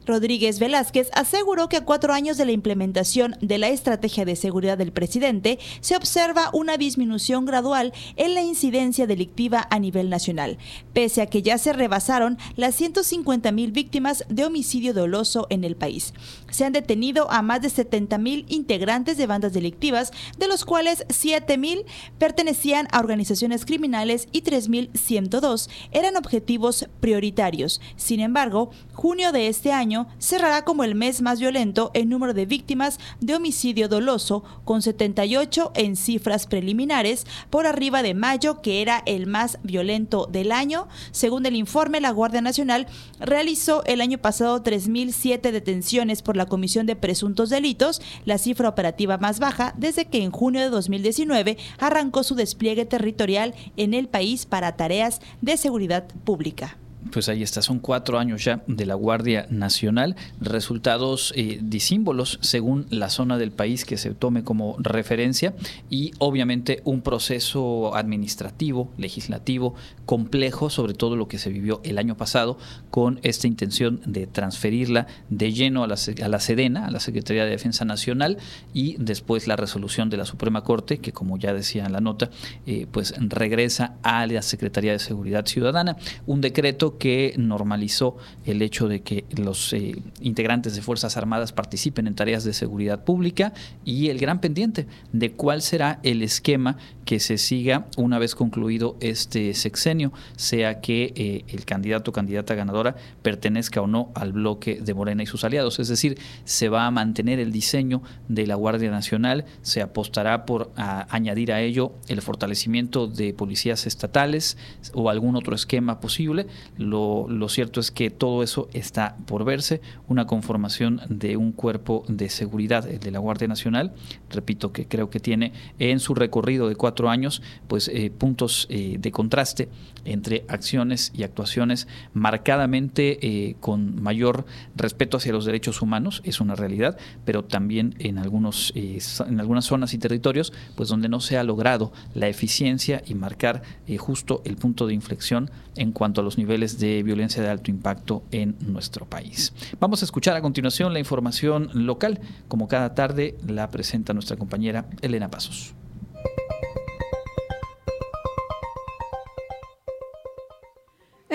[0.07, 4.79] Rodríguez Velázquez aseguró que a cuatro años de la implementación de la estrategia de seguridad
[4.79, 10.59] del presidente se observa una disminución gradual en la incidencia delictiva a nivel nacional,
[10.93, 15.77] pese a que ya se rebasaron las 150 mil víctimas de homicidio doloso en el
[15.77, 16.15] país.
[16.51, 21.05] Se han detenido a más de 70 mil integrantes de bandas delictivas, de los cuales
[21.09, 21.85] 7 mil
[22.19, 27.81] pertenecían a organizaciones criminales y 3.102 eran objetivos prioritarios.
[27.97, 32.47] Sin embargo, junio de este año cerrará como el mes más violento en número de
[32.47, 39.03] víctimas de homicidio doloso, con 78 en cifras preliminares, por arriba de mayo, que era
[39.07, 40.89] el más violento del año.
[41.11, 42.87] Según el informe, la Guardia Nacional
[43.21, 49.19] realizó el año pasado 3.007 detenciones por la Comisión de Presuntos Delitos, la cifra operativa
[49.19, 54.47] más baja desde que en junio de 2019 arrancó su despliegue territorial en el país
[54.47, 56.77] para tareas de seguridad pública
[57.11, 62.87] pues ahí está, son cuatro años ya de la Guardia Nacional, resultados eh, disímbolos según
[62.91, 65.55] la zona del país que se tome como referencia
[65.91, 72.17] y obviamente un proceso administrativo, legislativo, complejo sobre todo lo que se vivió el año
[72.17, 72.59] pasado
[72.91, 77.45] con esta intención de transferirla de lleno a la, a la Sedena, a la Secretaría
[77.45, 78.39] de Defensa Nacional
[78.73, 82.31] y después la resolución de la Suprema Corte que como ya decía en la nota,
[82.67, 88.89] eh, pues regresa a la Secretaría de Seguridad Ciudadana, un decreto que normalizó el hecho
[88.89, 93.53] de que los eh, integrantes de Fuerzas Armadas participen en tareas de seguridad pública
[93.85, 98.97] y el gran pendiente de cuál será el esquema que se siga una vez concluido
[99.01, 104.81] este sexenio, sea que eh, el candidato o candidata ganadora pertenezca o no al bloque
[104.81, 105.79] de Morena y sus aliados.
[105.79, 110.73] Es decir, se va a mantener el diseño de la Guardia Nacional, se apostará por
[110.77, 114.59] añadir a ello el fortalecimiento de policías estatales
[114.93, 116.47] o algún otro esquema posible.
[116.79, 122.05] Lo, lo cierto es que todo eso está por verse, una conformación de un cuerpo
[122.09, 123.93] de seguridad, el de la Guardia Nacional,
[124.31, 128.97] repito que creo que tiene en su recorrido de cuatro años, pues eh, puntos eh,
[128.99, 129.69] de contraste
[130.07, 136.55] entre acciones y actuaciones marcadamente eh, con mayor respeto hacia los derechos humanos, es una
[136.55, 141.45] realidad, pero también en, algunos, en algunas zonas y territorios, pues donde no se ha
[141.45, 143.63] logrado la eficiencia y marcar
[143.99, 148.23] justo el punto de inflexión en cuanto a los niveles de violencia de alto impacto
[148.31, 149.53] en nuestro país.
[149.81, 154.89] Vamos a escuchar a continuación la información local, como cada tarde la presenta nuestra compañera
[155.03, 155.75] Elena Pasos.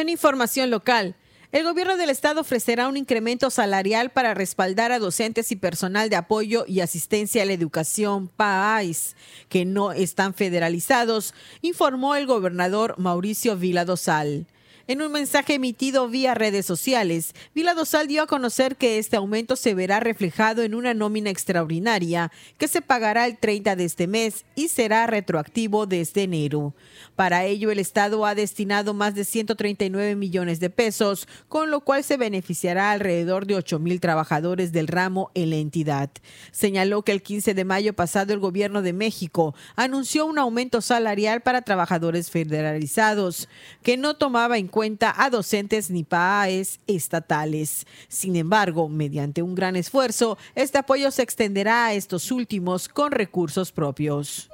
[0.02, 1.16] En información local,
[1.52, 6.16] el gobierno del estado ofrecerá un incremento salarial para respaldar a docentes y personal de
[6.16, 9.16] apoyo y asistencia a la educación PAIS,
[9.48, 14.48] que no están federalizados, informó el gobernador Mauricio Vila Dosal.
[14.92, 19.56] En un mensaje emitido vía redes sociales, Vila Dosal dio a conocer que este aumento
[19.56, 24.44] se verá reflejado en una nómina extraordinaria que se pagará el 30 de este mes
[24.54, 26.76] y será retroactivo desde enero.
[27.16, 32.04] Para ello, el Estado ha destinado más de 139 millones de pesos, con lo cual
[32.04, 36.10] se beneficiará alrededor de 8 mil trabajadores del ramo en la entidad.
[36.52, 41.40] Señaló que el 15 de mayo pasado el gobierno de México anunció un aumento salarial
[41.40, 43.48] para trabajadores federalizados,
[43.84, 44.81] que no tomaba en cuenta
[45.16, 47.86] a docentes ni PAES estatales.
[48.08, 53.72] Sin embargo, mediante un gran esfuerzo, este apoyo se extenderá a estos últimos con recursos
[53.72, 54.50] propios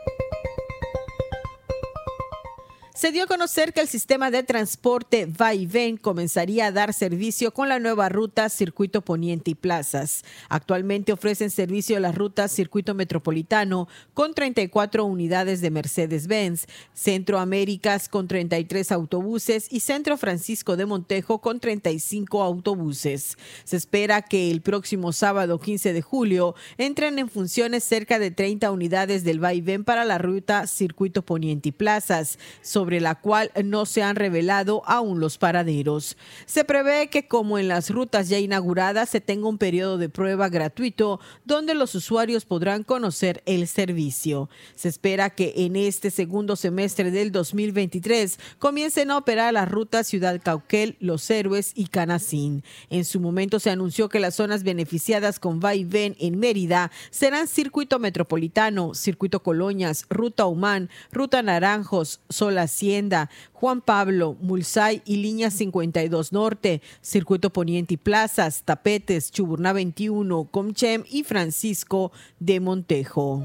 [2.97, 5.53] se dio a conocer que el sistema de transporte va
[5.97, 10.23] comenzaría a dar servicio con la nueva ruta Circuito Poniente y Plazas.
[10.49, 18.27] Actualmente ofrecen servicio las rutas Circuito Metropolitano con 34 unidades de Mercedes-Benz, Centro Américas con
[18.27, 23.37] 33 autobuses y Centro Francisco de Montejo con 35 autobuses.
[23.63, 28.71] Se espera que el próximo sábado 15 de julio entren en funciones cerca de 30
[28.71, 32.39] unidades del va para la ruta Circuito Poniente y Plazas
[32.91, 36.17] la cual no se han revelado aún los paraderos.
[36.45, 40.49] Se prevé que como en las rutas ya inauguradas se tenga un periodo de prueba
[40.49, 44.49] gratuito donde los usuarios podrán conocer el servicio.
[44.75, 50.39] Se espera que en este segundo semestre del 2023 comiencen a operar las rutas Ciudad
[50.41, 52.63] Cauquel, Los Héroes y Canacín.
[52.89, 56.91] En su momento se anunció que las zonas beneficiadas con va y ven en Mérida
[57.09, 65.15] serán Circuito Metropolitano, Circuito Colonias, Ruta Humán, Ruta Naranjos, Solas Hacienda, Juan Pablo, Mulsay y
[65.15, 73.41] Línea 52 Norte, Circuito Poniente y Plazas, Tapetes, Chuburná 21, Comchem y Francisco de Montejo.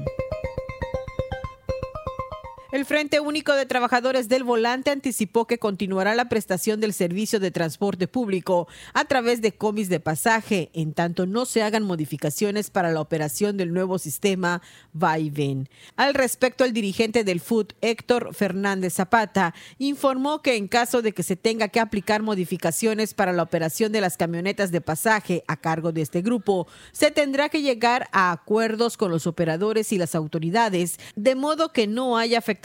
[2.73, 7.51] El Frente Único de Trabajadores del Volante anticipó que continuará la prestación del servicio de
[7.51, 12.91] transporte público a través de comis de pasaje, en tanto no se hagan modificaciones para
[12.91, 15.17] la operación del nuevo sistema va
[15.97, 21.21] Al respecto, el dirigente del FUT, Héctor Fernández Zapata, informó que en caso de que
[21.21, 25.91] se tenga que aplicar modificaciones para la operación de las camionetas de pasaje a cargo
[25.91, 30.97] de este grupo, se tendrá que llegar a acuerdos con los operadores y las autoridades,
[31.15, 32.62] de modo que no haya afectación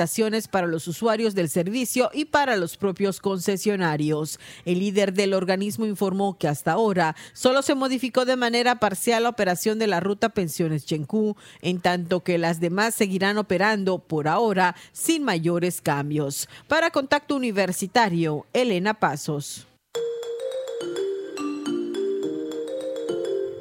[0.50, 4.38] para los usuarios del servicio y para los propios concesionarios.
[4.64, 9.28] El líder del organismo informó que hasta ahora solo se modificó de manera parcial la
[9.28, 14.76] operación de la ruta Pensiones Chencú, en tanto que las demás seguirán operando por ahora
[14.92, 16.48] sin mayores cambios.
[16.68, 19.66] Para Contacto Universitario, Elena Pasos.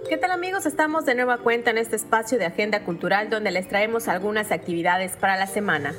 [0.07, 0.65] ¿Qué tal amigos?
[0.65, 5.17] Estamos de nueva cuenta en este espacio de Agenda Cultural donde les traemos algunas actividades
[5.17, 5.93] para la semana.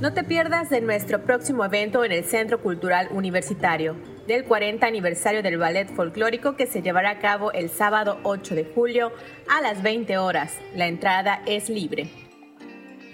[0.00, 5.42] No te pierdas de nuestro próximo evento en el Centro Cultural Universitario, del 40 aniversario
[5.42, 9.12] del Ballet Folclórico que se llevará a cabo el sábado 8 de julio
[9.48, 10.56] a las 20 horas.
[10.74, 12.10] La entrada es libre.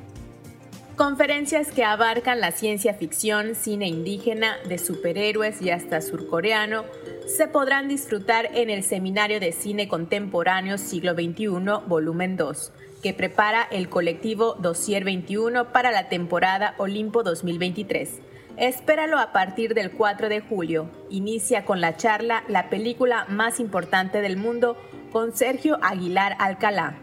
[0.99, 6.83] Conferencias que abarcan la ciencia ficción, cine indígena, de superhéroes y hasta surcoreano
[7.25, 13.65] se podrán disfrutar en el Seminario de Cine Contemporáneo Siglo XXI, volumen 2, que prepara
[13.71, 18.19] el colectivo Dossier 21 para la temporada Olimpo 2023.
[18.57, 20.89] Espéralo a partir del 4 de julio.
[21.09, 24.75] Inicia con la charla La película más importante del mundo
[25.13, 26.97] con Sergio Aguilar Alcalá.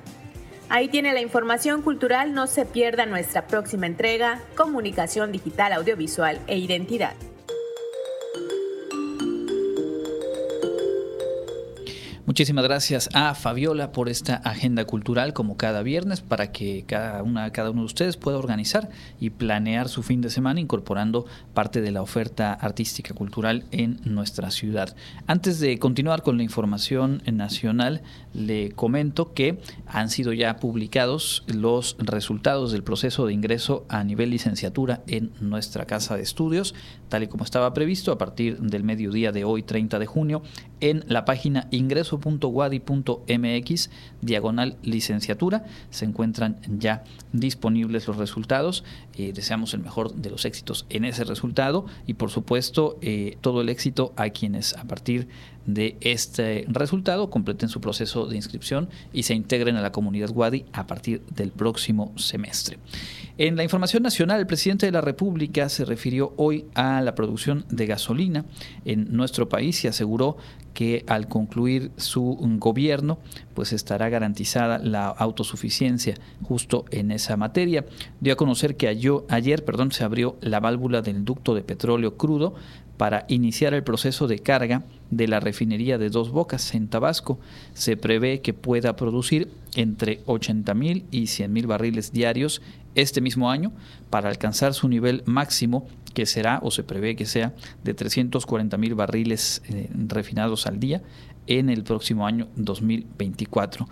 [0.68, 6.58] Ahí tiene la información cultural, no se pierda nuestra próxima entrega, Comunicación Digital, Audiovisual e
[6.58, 7.14] Identidad.
[12.28, 17.52] Muchísimas gracias a Fabiola por esta agenda cultural como cada viernes para que cada una
[17.52, 21.92] cada uno de ustedes pueda organizar y planear su fin de semana incorporando parte de
[21.92, 24.96] la oferta artística cultural en nuestra ciudad.
[25.28, 28.02] Antes de continuar con la información nacional,
[28.34, 34.32] le comento que han sido ya publicados los resultados del proceso de ingreso a nivel
[34.32, 36.74] licenciatura en nuestra casa de estudios,
[37.08, 40.42] tal y como estaba previsto a partir del mediodía de hoy 30 de junio
[40.90, 42.20] en la página ingreso
[43.28, 43.90] mx
[44.22, 45.66] diagonal licenciatura.
[45.90, 48.84] Se encuentran ya disponibles los resultados.
[49.16, 53.62] Eh, deseamos el mejor de los éxitos en ese resultado y por supuesto eh, todo
[53.62, 55.55] el éxito a quienes a partir de
[56.02, 60.86] este resultado completen su proceso de inscripción y se integren a la comunidad Wadi a
[60.88, 62.78] partir del próximo semestre.
[63.38, 67.66] En la información nacional, el presidente de la República se refirió hoy a la producción
[67.70, 68.46] de gasolina
[68.86, 70.38] en nuestro país y aseguró
[70.74, 73.18] que al concluir su gobierno,
[73.54, 77.86] pues estará garantizada la autosuficiencia justo en esa materia.
[78.20, 82.56] Dio a conocer que ayer, perdón, se abrió la válvula del ducto de petróleo crudo
[82.98, 87.40] para iniciar el proceso de carga de la refinería de Dos Bocas en Tabasco.
[87.74, 92.62] Se prevé que pueda producir entre 80 mil y 100 mil barriles diarios
[92.96, 93.72] este mismo año
[94.10, 98.96] para alcanzar su nivel máximo que será o se prevé que sea de 340 mil
[98.96, 101.02] barriles eh, refinados al día
[101.46, 103.88] en el próximo año 2024.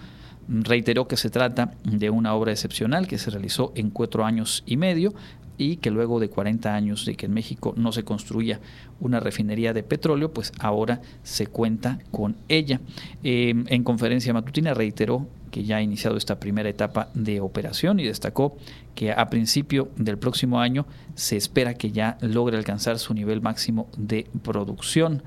[0.47, 4.77] Reiteró que se trata de una obra excepcional que se realizó en cuatro años y
[4.77, 5.13] medio
[5.57, 8.59] y que luego de 40 años de que en México no se construía
[8.99, 12.81] una refinería de petróleo, pues ahora se cuenta con ella.
[13.23, 18.05] Em, en conferencia matutina reiteró que ya ha iniciado esta primera etapa de operación y
[18.05, 18.57] destacó
[18.95, 23.87] que a principio del próximo año se espera que ya logre alcanzar su nivel máximo
[23.95, 25.21] de producción.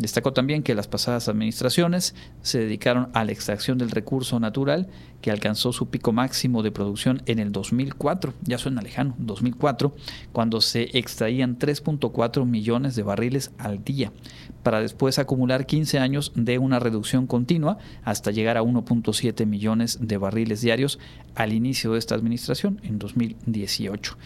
[0.00, 4.88] Destacó también que las pasadas administraciones se dedicaron a la extracción del recurso natural
[5.20, 9.94] que alcanzó su pico máximo de producción en el 2004, ya suena lejano, 2004,
[10.32, 14.10] cuando se extraían 3.4 millones de barriles al día,
[14.62, 20.16] para después acumular 15 años de una reducción continua hasta llegar a 1.7 millones de
[20.16, 20.98] barriles diarios
[21.34, 24.16] al inicio de esta administración en 2018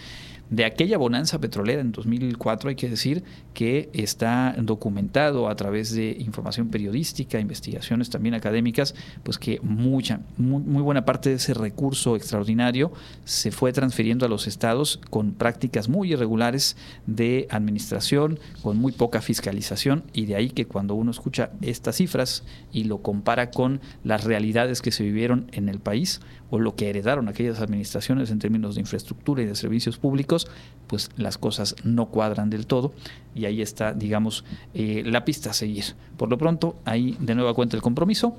[0.55, 3.25] de aquella bonanza petrolera en 2004, hay que decir
[3.55, 8.95] que está documentado a través de información periodística, investigaciones también académicas,
[9.25, 12.93] pues que mucha, muy, buena parte de ese recurso extraordinario
[13.25, 16.77] se fue transfiriendo a los estados con prácticas muy irregulares
[17.07, 22.45] de administración, con muy poca fiscalización, y de ahí que cuando uno escucha estas cifras
[22.73, 26.21] y lo compara con las realidades que se vivieron en el país
[26.51, 30.47] o lo que heredaron aquellas administraciones en términos de infraestructura y de servicios públicos,
[30.87, 32.93] pues las cosas no cuadran del todo
[33.35, 35.85] y ahí está, digamos, eh, la pista a seguir.
[36.17, 38.37] Por lo pronto, ahí de nueva cuenta el compromiso,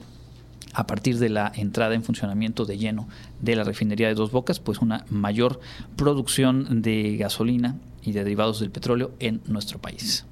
[0.74, 3.08] a partir de la entrada en funcionamiento de lleno
[3.42, 5.60] de la refinería de Dos Bocas, pues una mayor
[5.96, 10.26] producción de gasolina y de derivados del petróleo en nuestro país.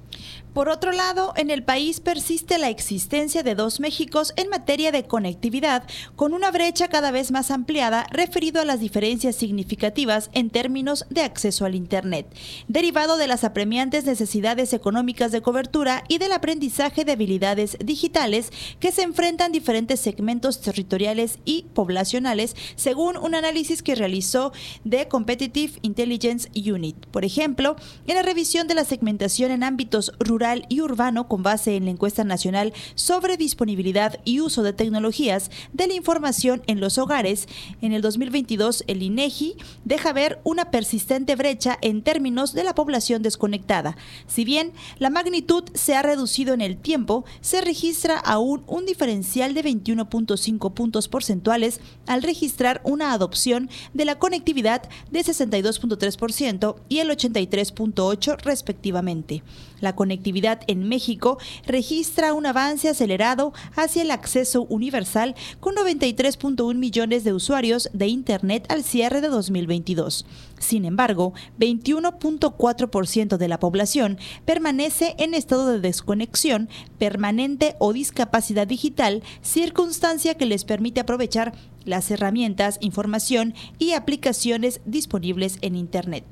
[0.54, 5.02] Por otro lado, en el país persiste la existencia de dos Méxicos en materia de
[5.02, 5.82] conectividad,
[6.14, 11.22] con una brecha cada vez más ampliada referido a las diferencias significativas en términos de
[11.22, 12.32] acceso al Internet,
[12.68, 18.92] derivado de las apremiantes necesidades económicas de cobertura y del aprendizaje de habilidades digitales que
[18.92, 24.52] se enfrentan diferentes segmentos territoriales y poblacionales, según un análisis que realizó
[24.88, 26.94] The Competitive Intelligence Unit.
[27.06, 27.74] Por ejemplo,
[28.06, 31.90] en la revisión de la segmentación en ámbitos rurales, y urbano con base en la
[31.90, 37.48] encuesta nacional sobre disponibilidad y uso de tecnologías de la información en los hogares,
[37.80, 43.22] en el 2022 el INEGI deja ver una persistente brecha en términos de la población
[43.22, 43.96] desconectada.
[44.26, 49.54] Si bien la magnitud se ha reducido en el tiempo, se registra aún un diferencial
[49.54, 57.08] de 21.5 puntos porcentuales al registrar una adopción de la conectividad de 62.3% y el
[57.08, 59.42] 83.8% respectivamente.
[59.84, 67.22] La conectividad en México registra un avance acelerado hacia el acceso universal con 93.1 millones
[67.22, 70.24] de usuarios de Internet al cierre de 2022.
[70.58, 74.16] Sin embargo, 21.4% de la población
[74.46, 81.52] permanece en estado de desconexión permanente o discapacidad digital, circunstancia que les permite aprovechar
[81.84, 86.24] las herramientas, información y aplicaciones disponibles en Internet.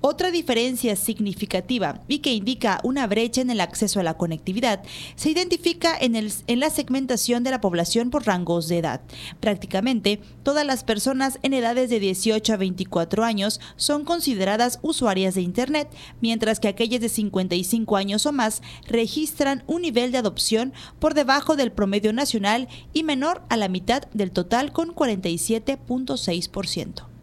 [0.00, 4.80] Otra diferencia significativa y que indica una brecha en el acceso a la conectividad
[5.16, 9.00] se identifica en, el, en la segmentación de la población por rangos de edad.
[9.40, 15.40] Prácticamente todas las personas en edades de 18 a 24 años son consideradas usuarias de
[15.40, 15.88] Internet,
[16.20, 21.56] mientras que aquellas de 55 años o más registran un nivel de adopción por debajo
[21.56, 27.17] del promedio nacional y menor a la mitad del total con 47.6%.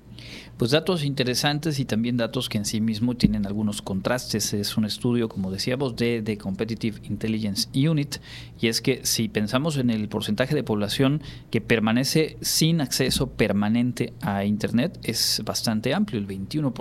[0.58, 4.53] Pues datos interesantes y también datos que en sí mismo tienen algunos contrastes.
[4.53, 8.16] Es un estudio, como decíamos, de The Competitive Intelligence Unit
[8.62, 14.14] y es que si pensamos en el porcentaje de población que permanece sin acceso permanente
[14.22, 16.72] a Internet, es bastante amplio, el 21%,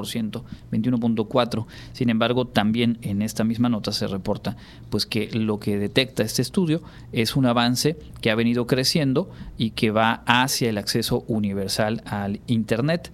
[0.71, 1.67] 21.4%.
[1.95, 4.57] Sin embargo, también en esta misma nota se reporta
[4.89, 9.71] pues que lo que detecta este estudio es un avance que ha venido creciendo y
[9.71, 13.11] que va hacia el acceso universal al Internet.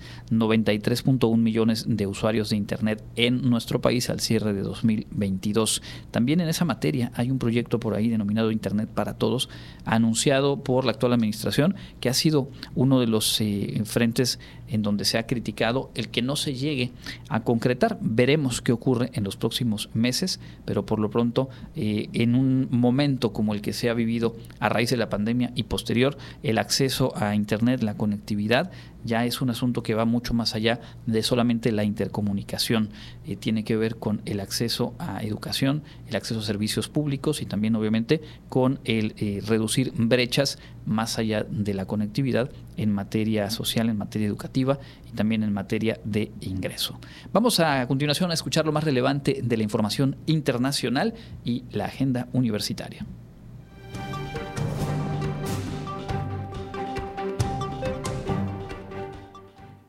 [0.58, 5.82] 93.1 millones de usuarios de Internet en nuestro país al cierre de 2022.
[6.10, 9.48] También en esa materia hay un proyecto por ahí denominado Internet para Todos,
[9.84, 14.38] anunciado por la actual administración, que ha sido uno de los eh, frentes
[14.68, 16.92] en donde se ha criticado el que no se llegue
[17.28, 17.98] a concretar.
[18.00, 23.32] Veremos qué ocurre en los próximos meses, pero por lo pronto, eh, en un momento
[23.32, 27.12] como el que se ha vivido a raíz de la pandemia y posterior, el acceso
[27.16, 28.70] a Internet, la conectividad,
[29.04, 32.90] ya es un asunto que va mucho más allá de solamente la intercomunicación.
[33.26, 37.46] Eh, tiene que ver con el acceso a educación, el acceso a servicios públicos y
[37.46, 43.88] también obviamente con el eh, reducir brechas más allá de la conectividad en materia social,
[43.88, 46.98] en materia educativa y también en materia de ingreso.
[47.32, 51.86] Vamos a, a continuación a escuchar lo más relevante de la información internacional y la
[51.86, 53.06] agenda universitaria.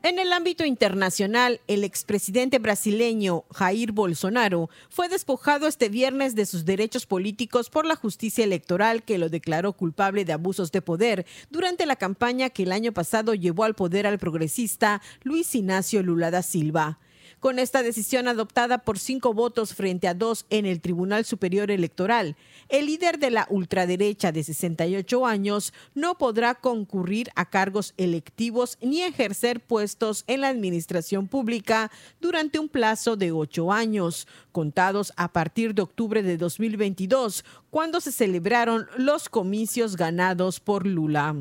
[0.04, 6.64] En el ámbito internacional, el expresidente brasileño Jair Bolsonaro fue despojado este viernes de sus
[6.64, 11.86] derechos políticos por la justicia electoral que lo declaró culpable de abusos de poder durante
[11.86, 16.42] la campaña que el año pasado llevó al poder al progresista Luis Ignacio Lula da
[16.42, 16.98] Silva.
[17.42, 22.36] Con esta decisión adoptada por cinco votos frente a dos en el Tribunal Superior Electoral,
[22.68, 29.02] el líder de la ultraderecha de 68 años no podrá concurrir a cargos electivos ni
[29.02, 31.90] ejercer puestos en la administración pública
[32.20, 38.12] durante un plazo de ocho años, contados a partir de octubre de 2022, cuando se
[38.12, 41.34] celebraron los comicios ganados por Lula.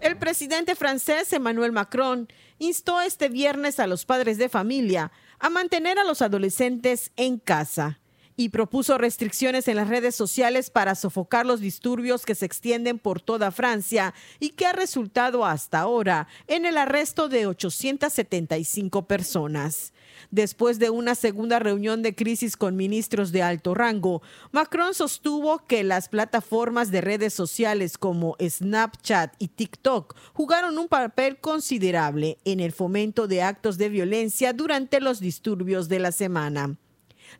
[0.00, 2.28] El presidente francés Emmanuel Macron
[2.58, 7.98] instó este viernes a los padres de familia a mantener a los adolescentes en casa
[8.38, 13.20] y propuso restricciones en las redes sociales para sofocar los disturbios que se extienden por
[13.20, 19.92] toda Francia y que ha resultado hasta ahora en el arresto de 875 personas.
[20.30, 24.22] Después de una segunda reunión de crisis con ministros de alto rango,
[24.52, 31.38] Macron sostuvo que las plataformas de redes sociales como Snapchat y TikTok jugaron un papel
[31.38, 36.78] considerable en el fomento de actos de violencia durante los disturbios de la semana.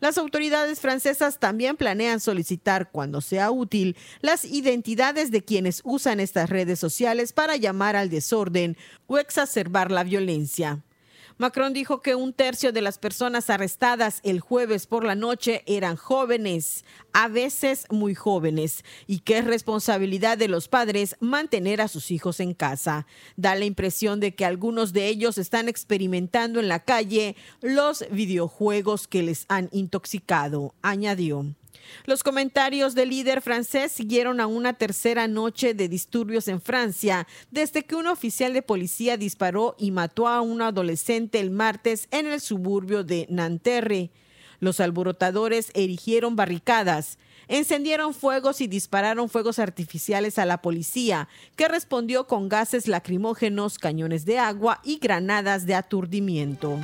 [0.00, 6.50] Las autoridades francesas también planean solicitar, cuando sea útil, las identidades de quienes usan estas
[6.50, 8.76] redes sociales para llamar al desorden
[9.06, 10.82] o exacerbar la violencia.
[11.38, 15.94] Macron dijo que un tercio de las personas arrestadas el jueves por la noche eran
[15.94, 22.10] jóvenes, a veces muy jóvenes, y que es responsabilidad de los padres mantener a sus
[22.10, 23.06] hijos en casa.
[23.36, 29.06] Da la impresión de que algunos de ellos están experimentando en la calle los videojuegos
[29.06, 31.54] que les han intoxicado, añadió.
[32.04, 37.84] Los comentarios del líder francés siguieron a una tercera noche de disturbios en Francia, desde
[37.84, 42.40] que un oficial de policía disparó y mató a un adolescente el martes en el
[42.40, 44.10] suburbio de Nanterre.
[44.60, 52.26] Los alborotadores erigieron barricadas, encendieron fuegos y dispararon fuegos artificiales a la policía, que respondió
[52.26, 56.78] con gases lacrimógenos, cañones de agua y granadas de aturdimiento.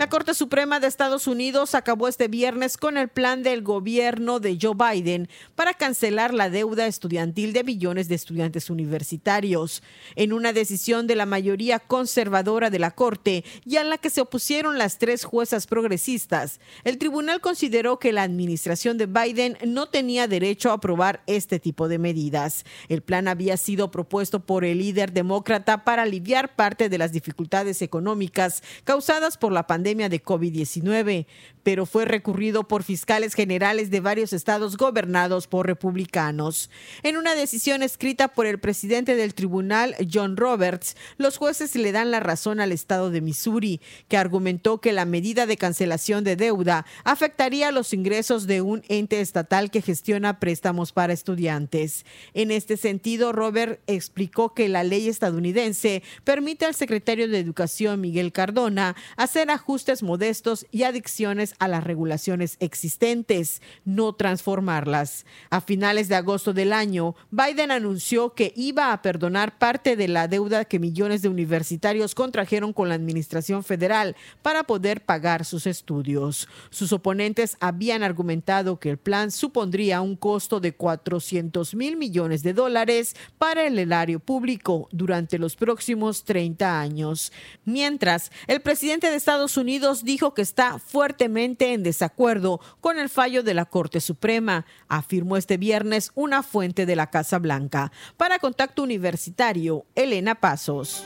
[0.00, 4.56] La Corte Suprema de Estados Unidos acabó este viernes con el plan del gobierno de
[4.58, 9.82] Joe Biden para cancelar la deuda estudiantil de billones de estudiantes universitarios.
[10.16, 14.22] En una decisión de la mayoría conservadora de la Corte y a la que se
[14.22, 20.26] opusieron las tres juezas progresistas, el tribunal consideró que la administración de Biden no tenía
[20.28, 22.64] derecho a aprobar este tipo de medidas.
[22.88, 27.82] El plan había sido propuesto por el líder demócrata para aliviar parte de las dificultades
[27.82, 31.26] económicas causadas por la pandemia de COVID-19,
[31.64, 36.70] pero fue recurrido por fiscales generales de varios estados gobernados por republicanos.
[37.02, 42.12] En una decisión escrita por el presidente del tribunal, John Roberts, los jueces le dan
[42.12, 46.86] la razón al estado de Missouri, que argumentó que la medida de cancelación de deuda
[47.04, 52.06] afectaría los ingresos de un ente estatal que gestiona préstamos para estudiantes.
[52.32, 58.32] En este sentido, Robert explicó que la ley estadounidense permite al secretario de Educación, Miguel
[58.32, 65.24] Cardona, hacer ajustes modestos y adicciones a las regulaciones existentes, no transformarlas.
[65.50, 70.28] A finales de agosto del año, Biden anunció que iba a perdonar parte de la
[70.28, 76.48] deuda que millones de universitarios contrajeron con la Administración Federal para poder pagar sus estudios.
[76.70, 82.52] Sus oponentes habían argumentado que el plan supondría un costo de 400 mil millones de
[82.52, 87.32] dólares para el erario público durante los próximos 30 años.
[87.64, 93.42] Mientras, el presidente de Estados Unidos dijo que está fuertemente en desacuerdo con el fallo
[93.42, 97.92] de la Corte Suprema, afirmó este viernes una fuente de la Casa Blanca.
[98.16, 101.04] Para Contacto Universitario, Elena Pasos.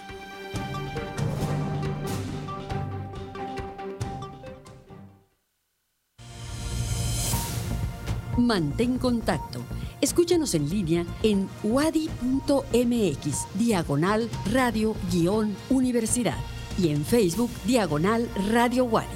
[8.36, 9.60] Mantén contacto.
[10.00, 19.07] Escúchanos en línea en wadi.mx, diagonal radio-universidad y en Facebook, diagonal radio Wadi.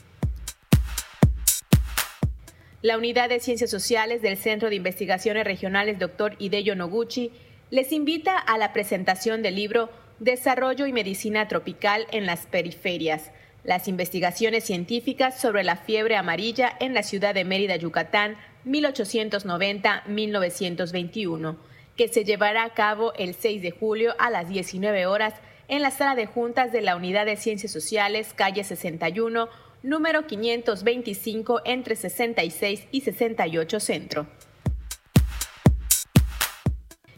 [2.81, 6.35] La Unidad de Ciencias Sociales del Centro de Investigaciones Regionales Dr.
[6.37, 7.31] Hideyo Noguchi
[7.69, 9.89] les invita a la presentación del libro
[10.19, 13.31] Desarrollo y Medicina Tropical en las Periferias,
[13.63, 18.35] las investigaciones científicas sobre la fiebre amarilla en la ciudad de Mérida, Yucatán,
[18.67, 21.55] 1890-1921,
[21.95, 25.33] que se llevará a cabo el 6 de julio a las 19 horas
[25.67, 29.49] en la sala de juntas de la Unidad de Ciencias Sociales, calle 61,
[29.83, 34.27] número 525 entre 66 y 68 Centro.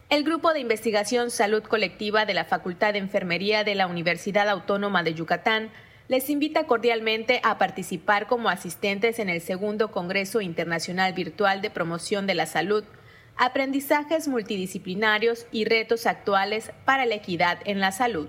[0.10, 5.04] El Grupo de Investigación Salud Colectiva de la Facultad de Enfermería de la Universidad Autónoma
[5.04, 5.70] de Yucatán
[6.10, 12.28] les invita cordialmente a participar como asistentes en el segundo Congreso Internacional Virtual de Promoción
[12.28, 12.84] de la Salud,
[13.38, 18.28] Aprendizajes Multidisciplinarios y Retos Actuales para la Equidad en la Salud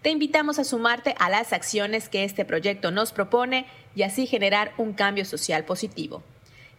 [0.03, 4.73] Te invitamos a sumarte a las acciones que este proyecto nos propone y así generar
[4.77, 6.25] un cambio social positivo.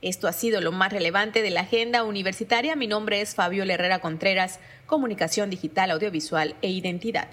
[0.01, 2.75] Esto ha sido lo más relevante de la agenda universitaria.
[2.75, 7.29] Mi nombre es Fabio Herrera Contreras, Comunicación Digital, Audiovisual e Identidad.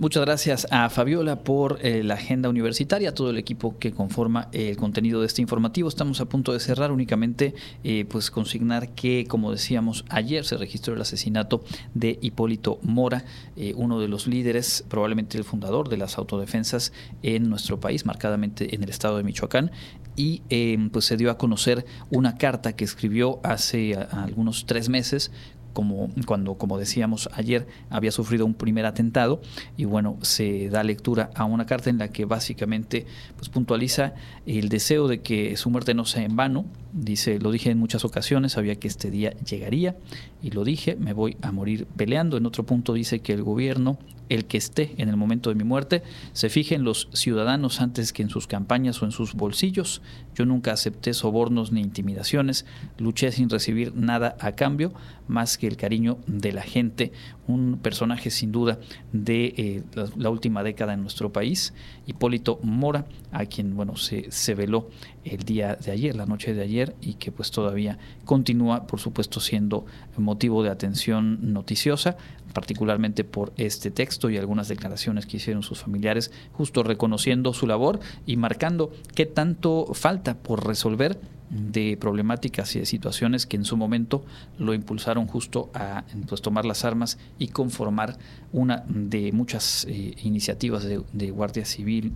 [0.00, 4.76] Muchas gracias a Fabiola por eh, la agenda universitaria, todo el equipo que conforma el
[4.76, 5.88] contenido de este informativo.
[5.88, 10.94] Estamos a punto de cerrar únicamente, eh, pues consignar que, como decíamos, ayer se registró
[10.94, 13.24] el asesinato de Hipólito Mora,
[13.56, 16.92] eh, uno de los líderes, probablemente el fundador de las autodefensas
[17.24, 19.72] en nuestro país, marcadamente en el estado de Michoacán,
[20.14, 20.42] y
[20.90, 25.30] pues se dio a conocer una carta que escribió hace algunos tres meses
[25.72, 29.40] como cuando, como decíamos ayer, había sufrido un primer atentado
[29.76, 33.06] y bueno, se da lectura a una carta en la que básicamente
[33.36, 34.14] pues, puntualiza
[34.46, 36.64] el deseo de que su muerte no sea en vano.
[36.92, 39.96] Dice, lo dije en muchas ocasiones, sabía que este día llegaría
[40.42, 42.36] y lo dije, me voy a morir peleando.
[42.36, 43.98] En otro punto dice que el gobierno
[44.28, 46.02] el que esté en el momento de mi muerte
[46.32, 50.02] se fije en los ciudadanos antes que en sus campañas o en sus bolsillos.
[50.34, 52.66] Yo nunca acepté sobornos ni intimidaciones,
[52.98, 54.92] luché sin recibir nada a cambio
[55.26, 57.12] más que el cariño de la gente.
[57.48, 58.78] Un personaje sin duda
[59.12, 59.82] de eh,
[60.16, 61.74] la, última década en nuestro país,
[62.06, 64.90] Hipólito Mora, a quien bueno se, se veló
[65.24, 69.40] el día de ayer, la noche de ayer, y que pues todavía continúa, por supuesto,
[69.40, 69.86] siendo
[70.16, 72.16] motivo de atención noticiosa
[72.52, 78.00] particularmente por este texto y algunas declaraciones que hicieron sus familiares, justo reconociendo su labor
[78.26, 81.20] y marcando qué tanto falta por resolver
[81.50, 84.24] de problemáticas y de situaciones que en su momento
[84.58, 88.18] lo impulsaron justo a pues, tomar las armas y conformar
[88.52, 92.12] una de muchas eh, iniciativas de, Guardia Civil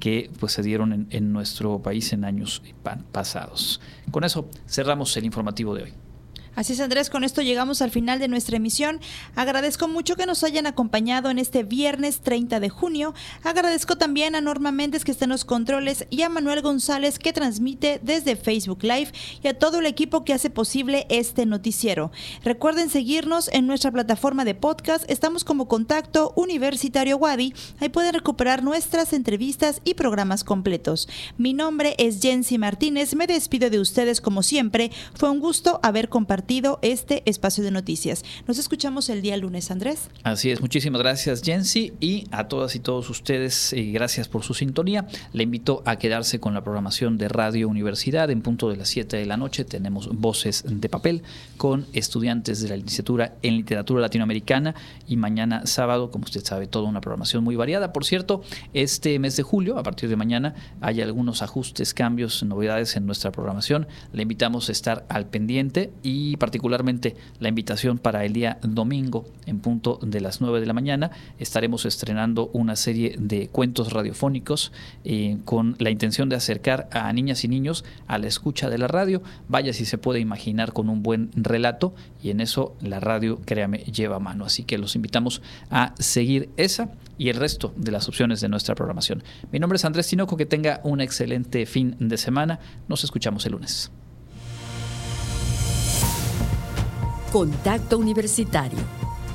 [0.00, 2.62] que pues, se dieron en nuestro país en años
[3.12, 3.80] pasados.
[4.10, 6.07] Con eso cerramos el informativo de hoy.
[6.58, 8.98] Así es, Andrés, con esto llegamos al final de nuestra emisión.
[9.36, 13.14] Agradezco mucho que nos hayan acompañado en este viernes 30 de junio.
[13.44, 17.32] Agradezco también a Norma Méndez que está en los controles y a Manuel González que
[17.32, 22.10] transmite desde Facebook Live y a todo el equipo que hace posible este noticiero.
[22.42, 25.08] Recuerden seguirnos en nuestra plataforma de podcast.
[25.08, 27.54] Estamos como Contacto Universitario Wadi.
[27.78, 31.08] Ahí pueden recuperar nuestras entrevistas y programas completos.
[31.36, 33.14] Mi nombre es Jensi Martínez.
[33.14, 34.90] Me despido de ustedes como siempre.
[35.14, 36.08] Fue un gusto haber
[36.80, 38.24] este espacio de noticias.
[38.46, 40.08] Nos escuchamos el día lunes, Andrés.
[40.22, 44.54] Así es, muchísimas gracias, Jensi, y a todas y todos ustedes, y gracias por su
[44.54, 45.06] sintonía.
[45.34, 49.18] Le invito a quedarse con la programación de Radio Universidad en punto de las 7
[49.18, 49.64] de la noche.
[49.64, 51.22] Tenemos voces de papel
[51.58, 54.74] con estudiantes de la licenciatura en literatura latinoamericana
[55.06, 57.92] y mañana sábado, como usted sabe, toda una programación muy variada.
[57.92, 58.42] Por cierto,
[58.72, 63.32] este mes de julio, a partir de mañana, hay algunos ajustes, cambios, novedades en nuestra
[63.32, 63.86] programación.
[64.14, 69.60] Le invitamos a estar al pendiente y particularmente la invitación para el día domingo en
[69.60, 71.10] punto de las 9 de la mañana.
[71.38, 74.72] Estaremos estrenando una serie de cuentos radiofónicos
[75.04, 78.88] eh, con la intención de acercar a niñas y niños a la escucha de la
[78.88, 79.22] radio.
[79.48, 83.78] Vaya si se puede imaginar con un buen relato y en eso la radio, créame,
[83.78, 84.44] lleva mano.
[84.44, 88.74] Así que los invitamos a seguir esa y el resto de las opciones de nuestra
[88.74, 89.22] programación.
[89.52, 92.60] Mi nombre es Andrés Tinoco, que tenga un excelente fin de semana.
[92.88, 93.90] Nos escuchamos el lunes.
[97.32, 98.78] Contacto Universitario,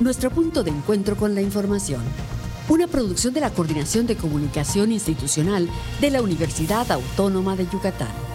[0.00, 2.02] nuestro punto de encuentro con la información.
[2.68, 5.68] Una producción de la Coordinación de Comunicación Institucional
[6.00, 8.33] de la Universidad Autónoma de Yucatán.